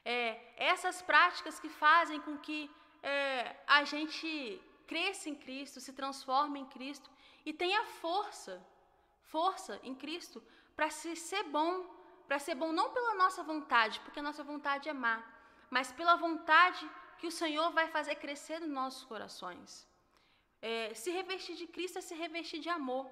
É, 0.06 0.18
essas 0.56 1.02
práticas 1.02 1.60
que 1.60 1.68
fazem 1.68 2.22
com 2.22 2.38
que 2.38 2.72
é, 3.02 3.54
a 3.68 3.84
gente 3.84 4.62
cresça 4.88 5.28
em 5.30 5.36
Cristo, 5.36 5.82
se 5.82 5.92
transforme 5.92 6.62
em 6.62 6.66
Cristo 6.68 7.12
e 7.46 7.52
tenha 7.52 7.84
força, 7.84 8.66
força 9.24 9.78
em 9.84 9.94
Cristo 9.94 10.42
para 10.78 10.90
se 10.90 11.18
ser 11.18 11.44
bom, 11.44 11.86
para 12.30 12.40
ser 12.40 12.56
bom 12.56 12.72
não 12.72 12.92
pela 12.92 13.14
nossa 13.16 13.44
vontade, 13.44 14.00
porque 14.06 14.22
a 14.22 14.28
nossa 14.30 14.42
vontade 14.42 14.88
é 14.88 14.94
má, 14.94 15.22
mas 15.70 15.92
pela 15.92 16.16
vontade 16.16 16.90
que 17.18 17.28
o 17.28 17.38
Senhor 17.42 17.72
vai 17.74 17.90
fazer 17.90 18.16
crescer 18.16 18.62
nos 18.62 18.70
nossos 18.70 19.04
corações. 19.04 19.92
É, 20.72 20.94
se 20.94 21.12
revestir 21.12 21.56
de 21.62 21.68
Cristo 21.68 21.98
é 22.00 22.02
se 22.10 22.16
revestir 22.16 22.60
de 22.66 22.70
amor. 22.70 23.06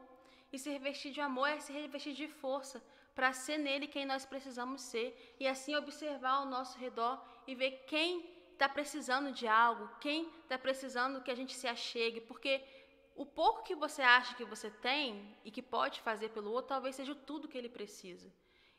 E 0.54 0.58
se 0.58 0.70
revestir 0.76 1.12
de 1.12 1.22
amor 1.30 1.48
é 1.50 1.60
se 1.60 1.74
revestir 1.74 2.14
de 2.14 2.28
força 2.44 2.82
para 3.14 3.34
ser 3.34 3.58
nele 3.58 3.88
quem 3.88 4.06
nós 4.06 4.26
precisamos 4.26 4.80
ser. 4.92 5.08
E 5.38 5.46
assim 5.54 5.76
observar 5.76 6.36
ao 6.36 6.46
nosso 6.46 6.78
redor 6.86 7.16
e 7.46 7.54
ver 7.54 7.72
quem 7.92 8.10
está 8.54 8.70
precisando 8.70 9.34
de 9.34 9.48
algo, 9.48 9.90
quem 10.00 10.30
está 10.44 10.58
precisando 10.58 11.22
que 11.22 11.32
a 11.32 11.36
gente 11.36 11.54
se 11.54 11.68
achegue. 11.68 12.22
Porque 12.22 12.64
o 13.18 13.26
pouco 13.26 13.64
que 13.64 13.76
você 13.76 14.02
acha 14.02 14.34
que 14.36 14.46
você 14.46 14.70
tem 14.70 15.36
e 15.44 15.52
que 15.52 15.62
pode 15.62 16.00
fazer 16.00 16.30
pelo 16.30 16.52
outro, 16.52 16.70
talvez 16.70 16.96
seja 16.96 17.14
tudo 17.14 17.50
que 17.50 17.58
ele 17.58 17.70
precisa. 17.70 18.32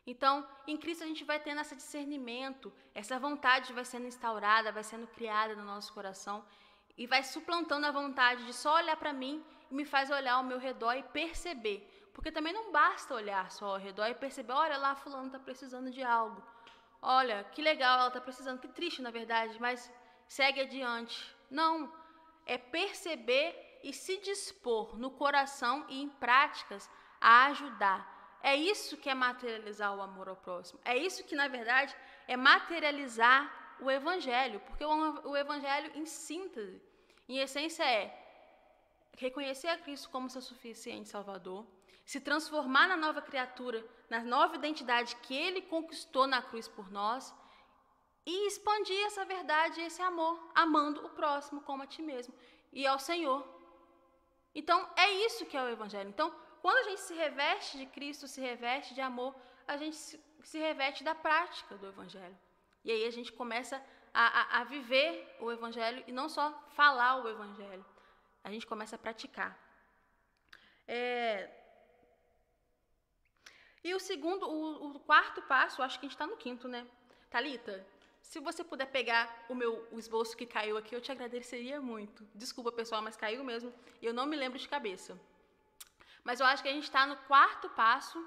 Então, 0.07 0.49
em 0.67 0.79
Cristo 0.79 1.05
a 1.05 1.07
gente 1.07 1.25
vai 1.25 1.39
tendo 1.39 1.61
esse 1.61 1.77
discernimento, 1.77 2.73
essa 2.95 3.19
vontade 3.19 3.73
vai 3.73 3.85
sendo 3.85 4.07
instaurada, 4.07 4.73
vai 4.73 4.83
sendo 4.83 5.07
criada 5.07 5.55
no 5.55 5.65
nosso 5.65 5.93
coração 5.93 6.43
e 6.97 7.07
vai 7.07 7.23
suplantando 7.23 7.87
a 7.87 7.91
vontade 7.91 8.45
de 8.45 8.53
só 8.53 8.75
olhar 8.77 8.97
para 8.97 9.13
mim 9.13 9.45
e 9.71 9.75
me 9.75 9.85
faz 9.85 10.11
olhar 10.11 10.35
ao 10.35 10.45
meu 10.45 10.59
redor 10.59 10.95
e 10.95 11.03
perceber. 11.03 11.89
Porque 12.13 12.31
também 12.31 12.53
não 12.53 12.71
basta 12.71 13.15
olhar 13.15 13.51
só 13.51 13.67
ao 13.67 13.79
redor 13.79 14.07
e 14.07 14.15
perceber, 14.15 14.53
olha 14.53 14.77
lá, 14.77 14.95
fulano 14.95 15.27
está 15.27 15.39
precisando 15.39 15.91
de 15.91 16.03
algo. 16.03 16.43
Olha, 17.01 17.45
que 17.45 17.63
legal, 17.63 17.99
ela 17.99 18.09
está 18.09 18.21
precisando, 18.21 18.61
que 18.61 18.69
triste 18.69 19.03
na 19.03 19.11
verdade, 19.11 19.59
mas 19.61 19.91
segue 20.29 20.61
adiante. 20.61 21.35
Não, 21.51 21.93
é 22.47 22.59
perceber 22.59 23.81
e 23.83 23.93
se 23.93 24.19
dispor 24.19 24.97
no 24.97 25.11
coração 25.11 25.85
e 25.89 26.01
em 26.01 26.09
práticas 26.09 26.89
a 27.21 27.47
ajudar, 27.47 28.13
é 28.43 28.57
isso 28.57 28.97
que 28.97 29.09
é 29.09 29.15
materializar 29.15 29.95
o 29.97 30.03
amor 30.03 30.29
ao 30.29 30.37
próximo. 30.37 30.81
É 30.85 30.97
isso 30.97 31.23
que, 31.25 31.37
na 31.37 31.47
verdade, 31.47 31.95
é 32.27 32.37
materializar 32.37 33.62
o 33.83 33.91
Evangelho. 33.91 34.61
Porque 34.61 34.85
o, 34.85 35.37
Evangelho, 35.37 35.93
em 35.95 36.07
síntese, 36.07 36.81
em 37.29 37.39
essência, 37.39 37.85
é 37.85 38.19
reconhecer 39.17 39.69
a 39.69 39.79
Cristo 39.79 40.09
como 40.11 40.31
seu 40.31 40.41
suficiente 40.41 41.09
Salvador, 41.09 41.67
se 42.05 42.21
transformar 42.21 42.89
na 42.89 42.97
nova 42.97 43.21
criatura, 43.21 43.85
na 44.09 44.21
nova 44.21 44.57
identidade 44.57 45.17
que 45.17 45.35
Ele 45.35 45.63
conquistou 45.63 46.27
na 46.27 46.41
cruz 46.43 46.67
por 46.67 46.91
nós 46.91 47.35
e 48.25 48.47
expandir 48.47 49.05
essa 49.07 49.25
verdade 49.25 49.81
esse 49.81 50.01
amor, 50.01 50.35
amando 50.55 51.05
o 51.05 51.11
próximo 51.11 51.61
como 51.63 51.83
a 51.83 51.87
ti 51.87 52.03
mesmo 52.03 52.35
e 52.73 52.87
ao 52.87 52.99
Senhor. 52.99 53.47
Então, 54.55 54.89
é 54.97 55.11
isso 55.27 55.47
que 55.47 55.57
é 55.57 55.63
o 55.63 55.69
Evangelho. 55.69 56.09
Então, 56.09 56.35
quando 56.61 56.79
a 56.79 56.91
gente 56.91 57.01
se 57.01 57.15
reveste 57.15 57.79
de 57.79 57.87
Cristo, 57.87 58.29
se 58.29 58.41
reveste 58.41 58.95
de 58.95 59.01
amor, 59.01 59.35
a 59.67 59.77
gente 59.77 59.97
se, 59.97 60.23
se 60.43 60.59
reveste 60.59 61.03
da 61.03 61.15
prática 61.15 61.77
do 61.77 61.87
Evangelho. 61.89 62.39
E 62.85 62.91
aí 62.91 63.05
a 63.07 63.11
gente 63.11 63.33
começa 63.33 63.83
a, 64.13 64.25
a, 64.41 64.61
a 64.61 64.65
viver 64.65 65.37
o 65.41 65.51
Evangelho 65.51 66.03
e 66.07 66.13
não 66.13 66.29
só 66.29 66.53
falar 66.71 67.23
o 67.23 67.29
Evangelho. 67.29 67.85
A 68.45 68.51
gente 68.51 68.67
começa 68.67 68.97
a 68.97 68.99
praticar. 68.99 69.59
É... 70.87 71.51
E 73.85 73.95
o 73.95 74.01
segundo, 74.01 74.49
o, 74.49 74.97
o 74.97 75.01
quarto 75.01 75.43
passo, 75.43 75.83
acho 75.83 75.99
que 75.99 76.07
a 76.07 76.09
gente 76.09 76.17
está 76.17 76.27
no 76.27 76.37
quinto, 76.37 76.69
né? 76.69 76.87
Talita, 77.31 77.85
se 78.23 78.39
você 78.39 78.63
puder 78.63 78.87
pegar 78.87 79.45
o 79.49 79.55
meu 79.55 79.87
o 79.91 79.99
esboço 79.99 80.37
que 80.37 80.47
caiu 80.47 80.77
aqui, 80.77 80.95
eu 80.95 81.01
te 81.01 81.11
agradeceria 81.11 81.81
muito. 81.81 82.27
Desculpa, 82.35 82.71
pessoal, 82.71 83.03
mas 83.03 83.17
caiu 83.17 83.43
mesmo. 83.43 83.73
E 84.01 84.07
eu 84.07 84.15
não 84.15 84.27
me 84.27 84.37
lembro 84.37 84.59
de 84.59 84.69
cabeça. 84.69 85.19
Mas 86.25 86.41
eu 86.41 86.47
acho 86.47 86.63
que 86.63 86.69
a 86.69 86.73
gente 86.73 86.85
está 86.85 87.07
no 87.07 87.17
quarto 87.17 87.69
passo. 87.71 88.19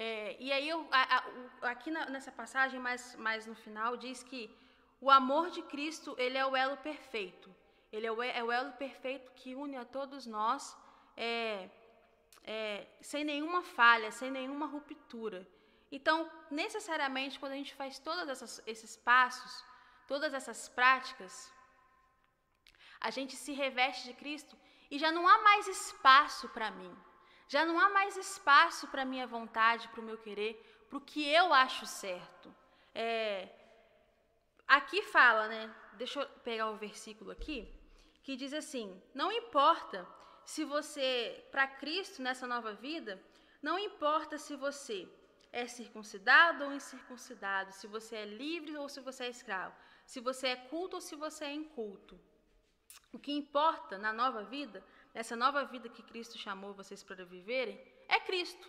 É, 0.00 0.36
e 0.38 0.52
aí, 0.52 0.68
eu, 0.68 0.86
a, 0.92 1.16
a, 1.16 1.70
aqui 1.72 1.90
na, 1.90 2.06
nessa 2.08 2.30
passagem, 2.30 2.78
mais, 2.78 3.16
mais 3.16 3.46
no 3.46 3.56
final, 3.56 3.96
diz 3.96 4.22
que 4.22 4.48
o 5.00 5.10
amor 5.10 5.50
de 5.50 5.60
Cristo 5.62 6.14
ele 6.16 6.38
é 6.38 6.46
o 6.46 6.54
elo 6.54 6.76
perfeito. 6.76 7.52
Ele 7.90 8.06
é 8.06 8.12
o, 8.12 8.22
é 8.22 8.44
o 8.44 8.52
elo 8.52 8.72
perfeito 8.84 9.32
que 9.32 9.56
une 9.56 9.76
a 9.76 9.84
todos 9.84 10.24
nós 10.24 10.76
é, 11.16 11.68
é, 12.44 12.86
sem 13.00 13.24
nenhuma 13.24 13.62
falha, 13.62 14.12
sem 14.12 14.30
nenhuma 14.30 14.66
ruptura. 14.66 15.44
Então, 15.90 16.30
necessariamente, 16.48 17.40
quando 17.40 17.54
a 17.54 17.56
gente 17.56 17.74
faz 17.74 17.98
todos 17.98 18.62
esses 18.66 18.96
passos, 18.96 19.64
todas 20.06 20.32
essas 20.32 20.68
práticas, 20.68 21.52
a 23.00 23.10
gente 23.10 23.34
se 23.34 23.52
reveste 23.52 24.04
de 24.06 24.14
Cristo 24.14 24.56
e 24.92 24.96
já 24.96 25.10
não 25.10 25.26
há 25.26 25.38
mais 25.38 25.66
espaço 25.66 26.48
para 26.50 26.70
mim. 26.70 26.96
Já 27.48 27.64
não 27.64 27.80
há 27.80 27.88
mais 27.88 28.16
espaço 28.16 28.86
para 28.88 29.02
a 29.02 29.10
minha 29.12 29.26
vontade, 29.26 29.88
para 29.88 30.00
o 30.00 30.04
meu 30.04 30.18
querer, 30.18 30.54
para 30.88 30.98
o 30.98 31.00
que 31.00 31.26
eu 31.26 31.52
acho 31.52 31.86
certo. 31.86 32.54
É, 32.94 33.48
aqui 34.66 35.02
fala, 35.02 35.48
né? 35.48 35.74
Deixa 35.94 36.20
eu 36.20 36.28
pegar 36.40 36.70
o 36.70 36.76
versículo 36.76 37.30
aqui, 37.30 37.66
que 38.22 38.36
diz 38.36 38.52
assim: 38.52 39.02
Não 39.14 39.32
importa 39.32 40.06
se 40.44 40.62
você, 40.64 41.44
para 41.50 41.66
Cristo 41.66 42.22
nessa 42.22 42.46
nova 42.46 42.74
vida, 42.74 43.20
não 43.62 43.78
importa 43.78 44.36
se 44.36 44.54
você 44.54 45.08
é 45.50 45.66
circuncidado 45.66 46.64
ou 46.64 46.72
incircuncidado, 46.72 47.72
se 47.72 47.86
você 47.86 48.16
é 48.16 48.24
livre 48.26 48.76
ou 48.76 48.88
se 48.88 49.00
você 49.00 49.24
é 49.24 49.30
escravo, 49.30 49.74
se 50.04 50.20
você 50.20 50.48
é 50.48 50.56
culto 50.56 50.96
ou 50.96 51.00
se 51.00 51.16
você 51.16 51.46
é 51.46 51.52
inculto. 51.52 52.20
O 53.12 53.18
que 53.18 53.32
importa 53.32 53.96
na 53.96 54.12
nova 54.12 54.44
vida, 54.44 54.84
nessa 55.18 55.34
nova 55.34 55.64
vida 55.64 55.88
que 55.88 56.08
Cristo 56.10 56.38
chamou 56.38 56.72
vocês 56.72 57.02
para 57.02 57.24
viverem, 57.24 57.76
é 58.08 58.20
Cristo. 58.20 58.66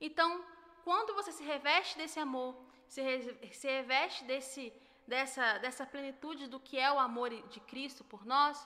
Então, 0.00 0.44
quando 0.82 1.14
você 1.14 1.30
se 1.30 1.44
reveste 1.44 1.96
desse 1.96 2.18
amor, 2.18 2.52
se, 2.88 3.00
se 3.52 3.68
reveste 3.68 4.24
desse, 4.24 4.72
dessa, 5.06 5.58
dessa 5.58 5.86
plenitude 5.86 6.48
do 6.48 6.58
que 6.58 6.76
é 6.76 6.90
o 6.90 6.98
amor 6.98 7.30
de 7.30 7.60
Cristo 7.60 8.02
por 8.02 8.26
nós, 8.26 8.56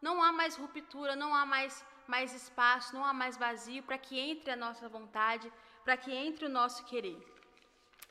não 0.00 0.22
há 0.22 0.32
mais 0.32 0.56
ruptura, 0.56 1.14
não 1.14 1.34
há 1.34 1.44
mais, 1.44 1.84
mais 2.06 2.32
espaço, 2.32 2.94
não 2.94 3.04
há 3.04 3.12
mais 3.12 3.36
vazio 3.36 3.82
para 3.82 3.98
que 3.98 4.18
entre 4.18 4.50
a 4.50 4.56
nossa 4.56 4.88
vontade, 4.88 5.52
para 5.84 5.98
que 5.98 6.10
entre 6.10 6.46
o 6.46 6.54
nosso 6.58 6.86
querer. 6.86 7.20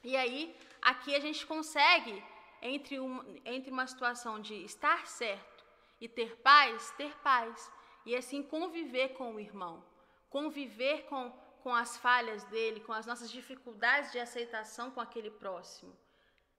E 0.04 0.16
aí, 0.16 0.56
aqui 0.84 1.16
a 1.16 1.20
gente 1.20 1.44
consegue, 1.48 2.24
entre, 2.62 3.00
um, 3.00 3.42
entre 3.44 3.72
uma 3.72 3.88
situação 3.88 4.40
de 4.40 4.54
estar 4.64 5.08
certo 5.08 5.66
e 6.00 6.08
ter 6.08 6.36
paz, 6.44 6.92
ter 6.92 7.12
paz. 7.24 7.74
E 8.06 8.15
assim 8.15 8.44
conviver 8.44 9.10
com 9.10 9.36
o 9.36 9.39
irmão, 9.39 9.84
conviver 10.30 11.06
com, 11.08 11.32
com 11.63 11.74
as 11.74 11.98
falhas 11.98 12.44
dele, 12.46 12.80
com 12.82 12.94
as 12.94 13.06
nossas 13.06 13.32
dificuldades 13.32 14.12
de 14.12 14.20
aceitação 14.20 14.91
com 14.91 15.02
aquele 15.02 15.32
próximo. 15.32 15.96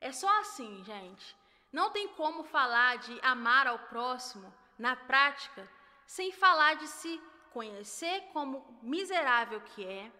É 0.00 0.12
só 0.12 0.28
assim, 0.40 0.82
gente. 0.85 1.37
Não 1.72 1.90
tem 1.90 2.09
como 2.09 2.42
falar 2.42 2.98
de 2.98 3.18
amar 3.22 3.66
ao 3.66 3.78
próximo 3.78 4.52
na 4.78 4.94
prática 4.96 5.68
sem 6.06 6.30
falar 6.30 6.74
de 6.74 6.87
se 6.87 7.20
conhecer 7.52 8.22
como 8.32 8.78
miserável 8.82 9.61
que 9.61 9.85
é, 9.85 10.12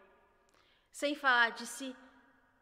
sem 0.91 1.15
falar 1.15 1.51
de 1.51 1.67
se 1.67 1.95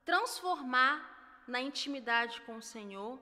transformar 0.05 1.45
na 1.47 1.61
intimidade 1.61 2.41
com 2.43 2.57
o 2.57 2.63
Senhor, 2.63 3.21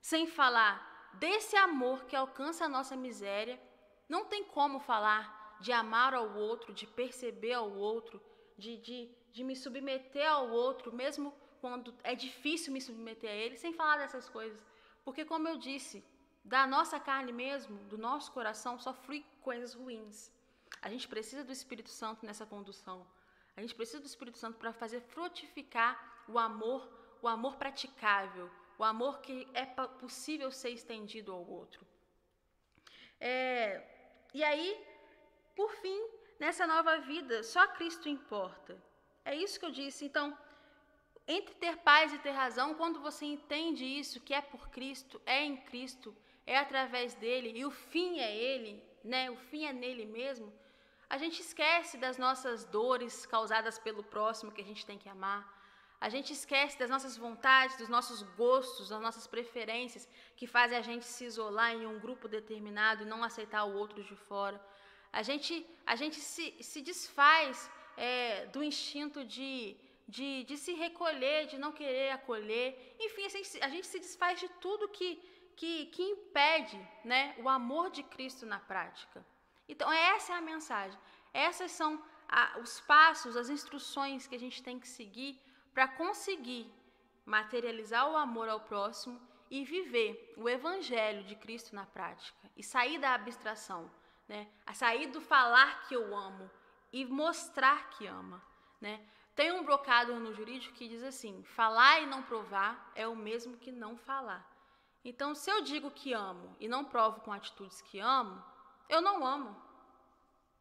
sem 0.00 0.26
falar 0.26 1.10
desse 1.14 1.56
amor 1.56 2.04
que 2.06 2.16
alcança 2.16 2.64
a 2.64 2.68
nossa 2.68 2.96
miséria, 2.96 3.60
não 4.08 4.24
tem 4.26 4.44
como 4.44 4.78
falar 4.78 5.56
de 5.60 5.72
amar 5.72 6.14
ao 6.14 6.36
outro, 6.36 6.72
de 6.72 6.86
perceber 6.86 7.54
ao 7.54 7.70
outro, 7.72 8.20
de, 8.56 8.76
de, 8.78 9.10
de 9.32 9.42
me 9.42 9.56
submeter 9.56 10.30
ao 10.30 10.48
outro, 10.50 10.92
mesmo 10.92 11.34
quando 11.60 11.94
é 12.02 12.14
difícil 12.14 12.72
me 12.72 12.80
submeter 12.80 13.30
a 13.30 13.34
ele, 13.34 13.56
sem 13.56 13.72
falar 13.72 13.98
dessas 13.98 14.28
coisas. 14.28 14.64
Porque, 15.04 15.24
como 15.24 15.48
eu 15.48 15.56
disse, 15.56 16.04
da 16.44 16.66
nossa 16.66 17.00
carne 17.00 17.32
mesmo, 17.32 17.76
do 17.84 17.98
nosso 17.98 18.30
coração, 18.32 18.78
só 18.78 18.92
flui 18.92 19.24
coisas 19.40 19.74
ruins. 19.74 20.30
A 20.80 20.88
gente 20.88 21.08
precisa 21.08 21.42
do 21.42 21.52
Espírito 21.52 21.90
Santo 21.90 22.24
nessa 22.24 22.46
condução. 22.46 23.06
A 23.56 23.60
gente 23.60 23.74
precisa 23.74 24.00
do 24.00 24.06
Espírito 24.06 24.38
Santo 24.38 24.58
para 24.58 24.72
fazer 24.72 25.00
frutificar 25.00 26.24
o 26.28 26.38
amor, 26.38 26.88
o 27.22 27.28
amor 27.28 27.56
praticável, 27.56 28.50
o 28.78 28.84
amor 28.84 29.20
que 29.20 29.48
é 29.54 29.64
possível 29.64 30.50
ser 30.50 30.70
estendido 30.70 31.32
ao 31.32 31.44
outro. 31.44 31.86
É, 33.18 33.95
e 34.38 34.42
aí, 34.50 34.70
por 35.54 35.70
fim, 35.82 36.00
nessa 36.38 36.66
nova 36.66 36.98
vida, 36.98 37.42
só 37.42 37.66
Cristo 37.76 38.08
importa. 38.08 38.72
É 39.24 39.34
isso 39.34 39.58
que 39.58 39.66
eu 39.66 39.70
disse. 39.70 40.04
Então, 40.04 40.36
entre 41.26 41.54
ter 41.54 41.76
paz 41.78 42.12
e 42.12 42.18
ter 42.18 42.34
razão, 42.44 42.74
quando 42.74 43.00
você 43.00 43.24
entende 43.24 43.84
isso, 43.84 44.20
que 44.20 44.34
é 44.34 44.40
por 44.40 44.68
Cristo, 44.70 45.20
é 45.24 45.42
em 45.42 45.56
Cristo, 45.68 46.16
é 46.46 46.56
através 46.58 47.14
dele, 47.14 47.52
e 47.58 47.64
o 47.64 47.70
fim 47.70 48.20
é 48.20 48.36
ele, 48.50 48.82
né? 49.02 49.30
O 49.30 49.36
fim 49.36 49.64
é 49.64 49.72
nele 49.72 50.06
mesmo 50.06 50.52
a 51.08 51.18
gente 51.18 51.40
esquece 51.40 51.96
das 51.96 52.18
nossas 52.18 52.64
dores 52.64 53.24
causadas 53.26 53.78
pelo 53.78 54.02
próximo 54.02 54.50
que 54.50 54.60
a 54.60 54.64
gente 54.64 54.84
tem 54.84 54.98
que 54.98 55.08
amar. 55.08 55.55
A 56.06 56.10
gente 56.14 56.32
esquece 56.38 56.78
das 56.80 56.90
nossas 56.94 57.14
vontades, 57.16 57.78
dos 57.78 57.88
nossos 57.88 58.18
gostos, 58.42 58.90
das 58.90 59.02
nossas 59.06 59.26
preferências, 59.26 60.08
que 60.38 60.46
fazem 60.46 60.78
a 60.78 60.84
gente 60.88 61.04
se 61.04 61.24
isolar 61.30 61.70
em 61.74 61.84
um 61.92 61.98
grupo 62.04 62.28
determinado 62.28 63.02
e 63.02 63.10
não 63.12 63.24
aceitar 63.28 63.64
o 63.64 63.74
outro 63.82 64.04
de 64.08 64.14
fora. 64.28 64.58
A 65.12 65.22
gente, 65.28 65.52
a 65.84 65.96
gente 65.96 66.18
se, 66.20 66.46
se 66.68 66.80
desfaz 66.90 67.68
é, 67.96 68.46
do 68.54 68.62
instinto 68.62 69.24
de, 69.24 69.76
de, 70.06 70.44
de 70.44 70.56
se 70.56 70.74
recolher, 70.74 71.48
de 71.52 71.58
não 71.58 71.72
querer 71.72 72.10
acolher. 72.12 72.66
Enfim, 73.06 73.24
a 73.24 73.32
gente, 73.36 73.64
a 73.68 73.68
gente 73.74 73.88
se 73.88 73.98
desfaz 73.98 74.38
de 74.38 74.48
tudo 74.66 74.92
que, 74.96 75.10
que, 75.56 75.86
que 75.86 76.04
impede 76.14 76.78
né, 77.04 77.34
o 77.42 77.48
amor 77.48 77.90
de 77.90 78.04
Cristo 78.04 78.46
na 78.46 78.60
prática. 78.60 79.26
Então, 79.68 79.92
essa 79.92 80.34
é 80.34 80.36
a 80.36 80.48
mensagem. 80.52 80.96
Essas 81.34 81.72
são 81.72 82.00
a, 82.28 82.60
os 82.60 82.78
passos, 82.94 83.36
as 83.36 83.48
instruções 83.48 84.28
que 84.28 84.36
a 84.36 84.44
gente 84.46 84.62
tem 84.62 84.78
que 84.78 84.86
seguir 84.86 85.32
para 85.76 85.88
conseguir 85.88 86.72
materializar 87.26 88.10
o 88.10 88.16
amor 88.16 88.48
ao 88.48 88.60
próximo 88.60 89.20
e 89.50 89.62
viver 89.62 90.32
o 90.38 90.48
evangelho 90.48 91.22
de 91.24 91.36
Cristo 91.36 91.74
na 91.74 91.84
prática 91.84 92.50
e 92.56 92.62
sair 92.62 92.98
da 92.98 93.12
abstração, 93.12 93.90
né? 94.26 94.48
A 94.64 94.72
sair 94.72 95.08
do 95.08 95.20
falar 95.20 95.86
que 95.86 95.94
eu 95.94 96.16
amo 96.16 96.50
e 96.90 97.04
mostrar 97.04 97.90
que 97.90 98.06
ama, 98.06 98.42
né? 98.80 99.06
Tem 99.34 99.52
um 99.52 99.62
brocado 99.62 100.14
no 100.14 100.32
jurídico 100.32 100.74
que 100.74 100.88
diz 100.88 101.02
assim: 101.02 101.44
falar 101.44 102.00
e 102.00 102.06
não 102.06 102.22
provar 102.22 102.90
é 102.94 103.06
o 103.06 103.14
mesmo 103.14 103.58
que 103.58 103.70
não 103.70 103.98
falar. 103.98 104.50
Então, 105.04 105.34
se 105.34 105.50
eu 105.50 105.60
digo 105.60 105.90
que 105.90 106.14
amo 106.14 106.56
e 106.58 106.66
não 106.66 106.86
provo 106.86 107.20
com 107.20 107.34
atitudes 107.34 107.82
que 107.82 108.00
amo, 108.00 108.42
eu 108.88 109.02
não 109.02 109.26
amo. 109.26 109.54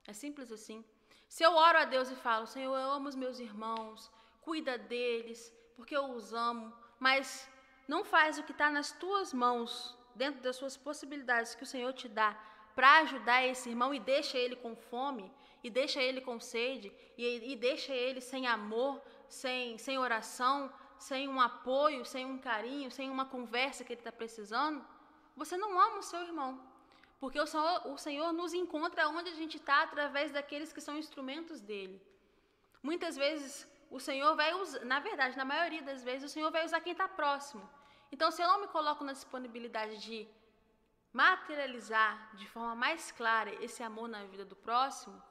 É 0.05 0.11
simples 0.11 0.51
assim. 0.51 0.83
Se 1.29 1.41
eu 1.41 1.53
oro 1.53 1.77
a 1.77 1.85
Deus 1.85 2.11
e 2.11 2.15
falo, 2.17 2.45
Senhor, 2.45 2.75
eu 2.75 2.91
amo 2.91 3.07
os 3.07 3.15
meus 3.15 3.39
irmãos, 3.39 4.11
cuida 4.45 4.77
deles, 4.77 5.39
porque 5.75 5.97
eu 5.97 6.05
os 6.17 6.33
amo, 6.33 6.71
mas 6.99 7.49
não 7.87 8.01
faz 8.13 8.37
o 8.37 8.43
que 8.43 8.51
está 8.51 8.69
nas 8.69 8.91
tuas 8.91 9.33
mãos, 9.33 9.97
dentro 10.13 10.41
das 10.41 10.55
suas 10.55 10.77
possibilidades 10.77 11.55
que 11.55 11.63
o 11.63 11.71
Senhor 11.73 11.91
te 11.93 12.07
dá, 12.07 12.31
para 12.75 12.99
ajudar 12.99 13.43
esse 13.45 13.69
irmão 13.69 13.93
e 13.93 13.99
deixa 13.99 14.37
ele 14.37 14.55
com 14.55 14.75
fome, 14.75 15.31
e 15.63 15.69
deixa 15.69 15.99
ele 16.01 16.21
com 16.21 16.39
sede, 16.39 16.93
e, 17.17 17.51
e 17.51 17.55
deixa 17.55 17.93
ele 17.93 18.21
sem 18.21 18.45
amor, 18.45 19.01
sem, 19.27 19.77
sem 19.77 19.97
oração, 19.97 20.71
sem 20.97 21.27
um 21.27 21.41
apoio, 21.41 22.05
sem 22.05 22.25
um 22.25 22.37
carinho, 22.37 22.91
sem 22.91 23.09
uma 23.09 23.25
conversa 23.25 23.83
que 23.83 23.93
ele 23.93 24.01
está 24.01 24.11
precisando, 24.11 24.85
você 25.35 25.57
não 25.57 25.79
ama 25.79 25.97
o 25.97 26.03
seu 26.03 26.21
irmão. 26.21 26.51
Porque 27.19 27.39
o 27.39 27.47
Senhor, 27.47 27.87
o 27.87 27.97
Senhor 27.97 28.31
nos 28.31 28.53
encontra 28.53 29.09
onde 29.09 29.29
a 29.29 29.35
gente 29.35 29.57
está 29.57 29.81
através 29.83 30.31
daqueles 30.31 30.71
que 30.71 30.81
são 30.81 30.97
instrumentos 30.97 31.59
dele. 31.61 32.01
Muitas 32.83 33.15
vezes 33.15 33.67
o 33.89 33.99
Senhor 33.99 34.35
vai 34.35 34.53
usar, 34.53 34.83
na 34.85 34.99
verdade, 34.99 35.37
na 35.37 35.45
maioria 35.45 35.81
das 35.81 36.03
vezes, 36.03 36.29
o 36.29 36.33
Senhor 36.33 36.51
vai 36.51 36.65
usar 36.65 36.81
quem 36.81 36.91
está 36.91 37.07
próximo. 37.07 37.67
Então, 38.11 38.31
se 38.31 38.41
eu 38.41 38.47
não 38.47 38.61
me 38.61 38.67
coloco 38.67 39.03
na 39.03 39.13
disponibilidade 39.13 39.97
de 39.97 40.27
materializar 41.11 42.35
de 42.35 42.47
forma 42.47 42.75
mais 42.75 43.11
clara 43.11 43.53
esse 43.63 43.81
amor 43.81 44.07
na 44.07 44.23
vida 44.25 44.45
do 44.45 44.55
próximo, 44.55 45.21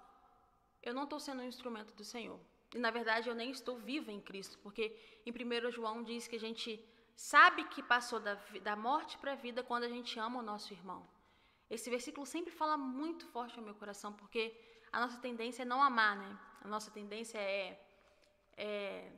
eu 0.82 0.94
não 0.94 1.04
estou 1.04 1.20
sendo 1.20 1.42
um 1.42 1.46
instrumento 1.46 1.94
do 1.94 2.04
Senhor. 2.04 2.38
E, 2.74 2.78
na 2.78 2.90
verdade, 2.90 3.28
eu 3.28 3.34
nem 3.34 3.50
estou 3.50 3.76
viva 3.78 4.10
em 4.10 4.20
Cristo, 4.20 4.58
porque 4.58 4.96
em 5.24 5.30
1 5.30 5.70
João 5.70 6.02
diz 6.02 6.26
que 6.26 6.36
a 6.36 6.40
gente 6.40 6.82
sabe 7.14 7.64
que 7.64 7.82
passou 7.82 8.18
da, 8.18 8.34
da 8.62 8.74
morte 8.74 9.16
para 9.18 9.32
a 9.32 9.36
vida 9.36 9.62
quando 9.62 9.84
a 9.84 9.88
gente 9.88 10.18
ama 10.18 10.40
o 10.40 10.42
nosso 10.42 10.72
irmão. 10.72 11.06
Esse 11.70 11.88
versículo 11.88 12.26
sempre 12.26 12.52
fala 12.52 12.76
muito 12.76 13.26
forte 13.26 13.58
ao 13.58 13.64
meu 13.64 13.74
coração, 13.74 14.12
porque 14.12 14.54
a 14.92 15.00
nossa 15.00 15.18
tendência 15.18 15.62
é 15.62 15.64
não 15.64 15.82
amar, 15.82 16.16
né? 16.16 16.38
A 16.62 16.68
nossa 16.68 16.90
tendência 16.90 17.38
é, 17.38 17.80
é, 18.56 19.10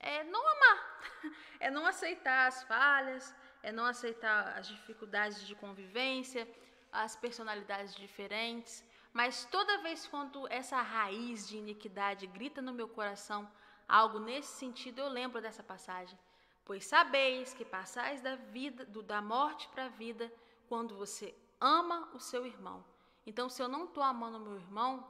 é 0.00 0.24
não 0.24 0.40
amar, 0.40 1.00
é 1.60 1.70
não 1.70 1.86
aceitar 1.86 2.46
as 2.48 2.62
falhas, 2.64 3.34
é 3.62 3.72
não 3.72 3.84
aceitar 3.84 4.56
as 4.58 4.68
dificuldades 4.68 5.46
de 5.46 5.54
convivência, 5.54 6.48
as 6.92 7.16
personalidades 7.16 7.94
diferentes. 7.94 8.84
Mas 9.12 9.44
toda 9.46 9.82
vez 9.82 10.06
quando 10.06 10.46
essa 10.48 10.80
raiz 10.80 11.48
de 11.48 11.56
iniquidade 11.56 12.26
grita 12.26 12.60
no 12.60 12.72
meu 12.72 12.88
coração 12.88 13.50
algo 13.88 14.18
nesse 14.18 14.56
sentido, 14.56 15.00
eu 15.00 15.08
lembro 15.08 15.40
dessa 15.40 15.62
passagem. 15.62 16.18
Pois 16.64 16.84
sabeis 16.84 17.54
que 17.54 17.64
passais 17.64 18.20
da 18.20 18.34
vida, 18.36 18.84
do, 18.84 19.02
da 19.02 19.22
morte 19.22 19.68
para 19.68 19.84
a 19.84 19.88
vida, 19.88 20.32
quando 20.68 20.96
você 20.96 21.34
ama 21.60 22.10
o 22.12 22.20
seu 22.20 22.44
irmão. 22.44 22.84
Então, 23.24 23.48
se 23.48 23.62
eu 23.62 23.68
não 23.68 23.84
estou 23.84 24.02
amando 24.02 24.38
o 24.38 24.40
meu 24.40 24.56
irmão, 24.56 25.08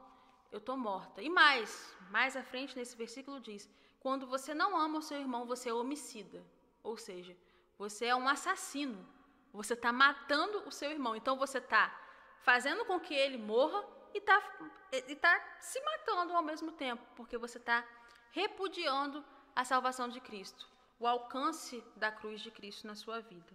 eu 0.53 0.59
estou 0.59 0.77
morta. 0.77 1.23
E 1.23 1.29
mais, 1.29 1.95
mais 2.11 2.37
à 2.37 2.43
frente 2.43 2.77
nesse 2.77 2.97
versículo 2.97 3.41
diz: 3.41 3.69
quando 4.01 4.27
você 4.27 4.55
não 4.55 4.77
ama 4.77 4.99
o 4.99 5.03
seu 5.03 5.19
irmão, 5.19 5.47
você 5.47 5.69
é 5.69 5.75
homicida. 5.75 6.45
Ou 6.83 6.97
seja, 6.97 7.37
você 7.79 8.07
é 8.07 8.17
um 8.17 8.29
assassino. 8.29 9.07
Você 9.53 9.75
está 9.75 9.93
matando 9.93 10.63
o 10.67 10.71
seu 10.71 10.91
irmão. 10.91 11.17
Então 11.17 11.37
você 11.37 11.59
está 11.59 11.93
fazendo 12.43 12.85
com 12.85 13.01
que 13.01 13.15
ele 13.15 13.39
morra 13.39 13.85
e 14.15 14.19
está 14.19 14.41
tá 15.21 15.57
se 15.61 15.81
matando 15.81 16.33
ao 16.33 16.43
mesmo 16.43 16.73
tempo, 16.73 17.05
porque 17.17 17.37
você 17.37 17.59
está 17.59 17.85
repudiando 18.31 19.25
a 19.55 19.65
salvação 19.65 20.09
de 20.09 20.21
Cristo, 20.21 20.69
o 20.99 21.07
alcance 21.07 21.83
da 21.97 22.13
cruz 22.13 22.41
de 22.41 22.51
Cristo 22.51 22.87
na 22.87 22.95
sua 22.95 23.21
vida. 23.21 23.53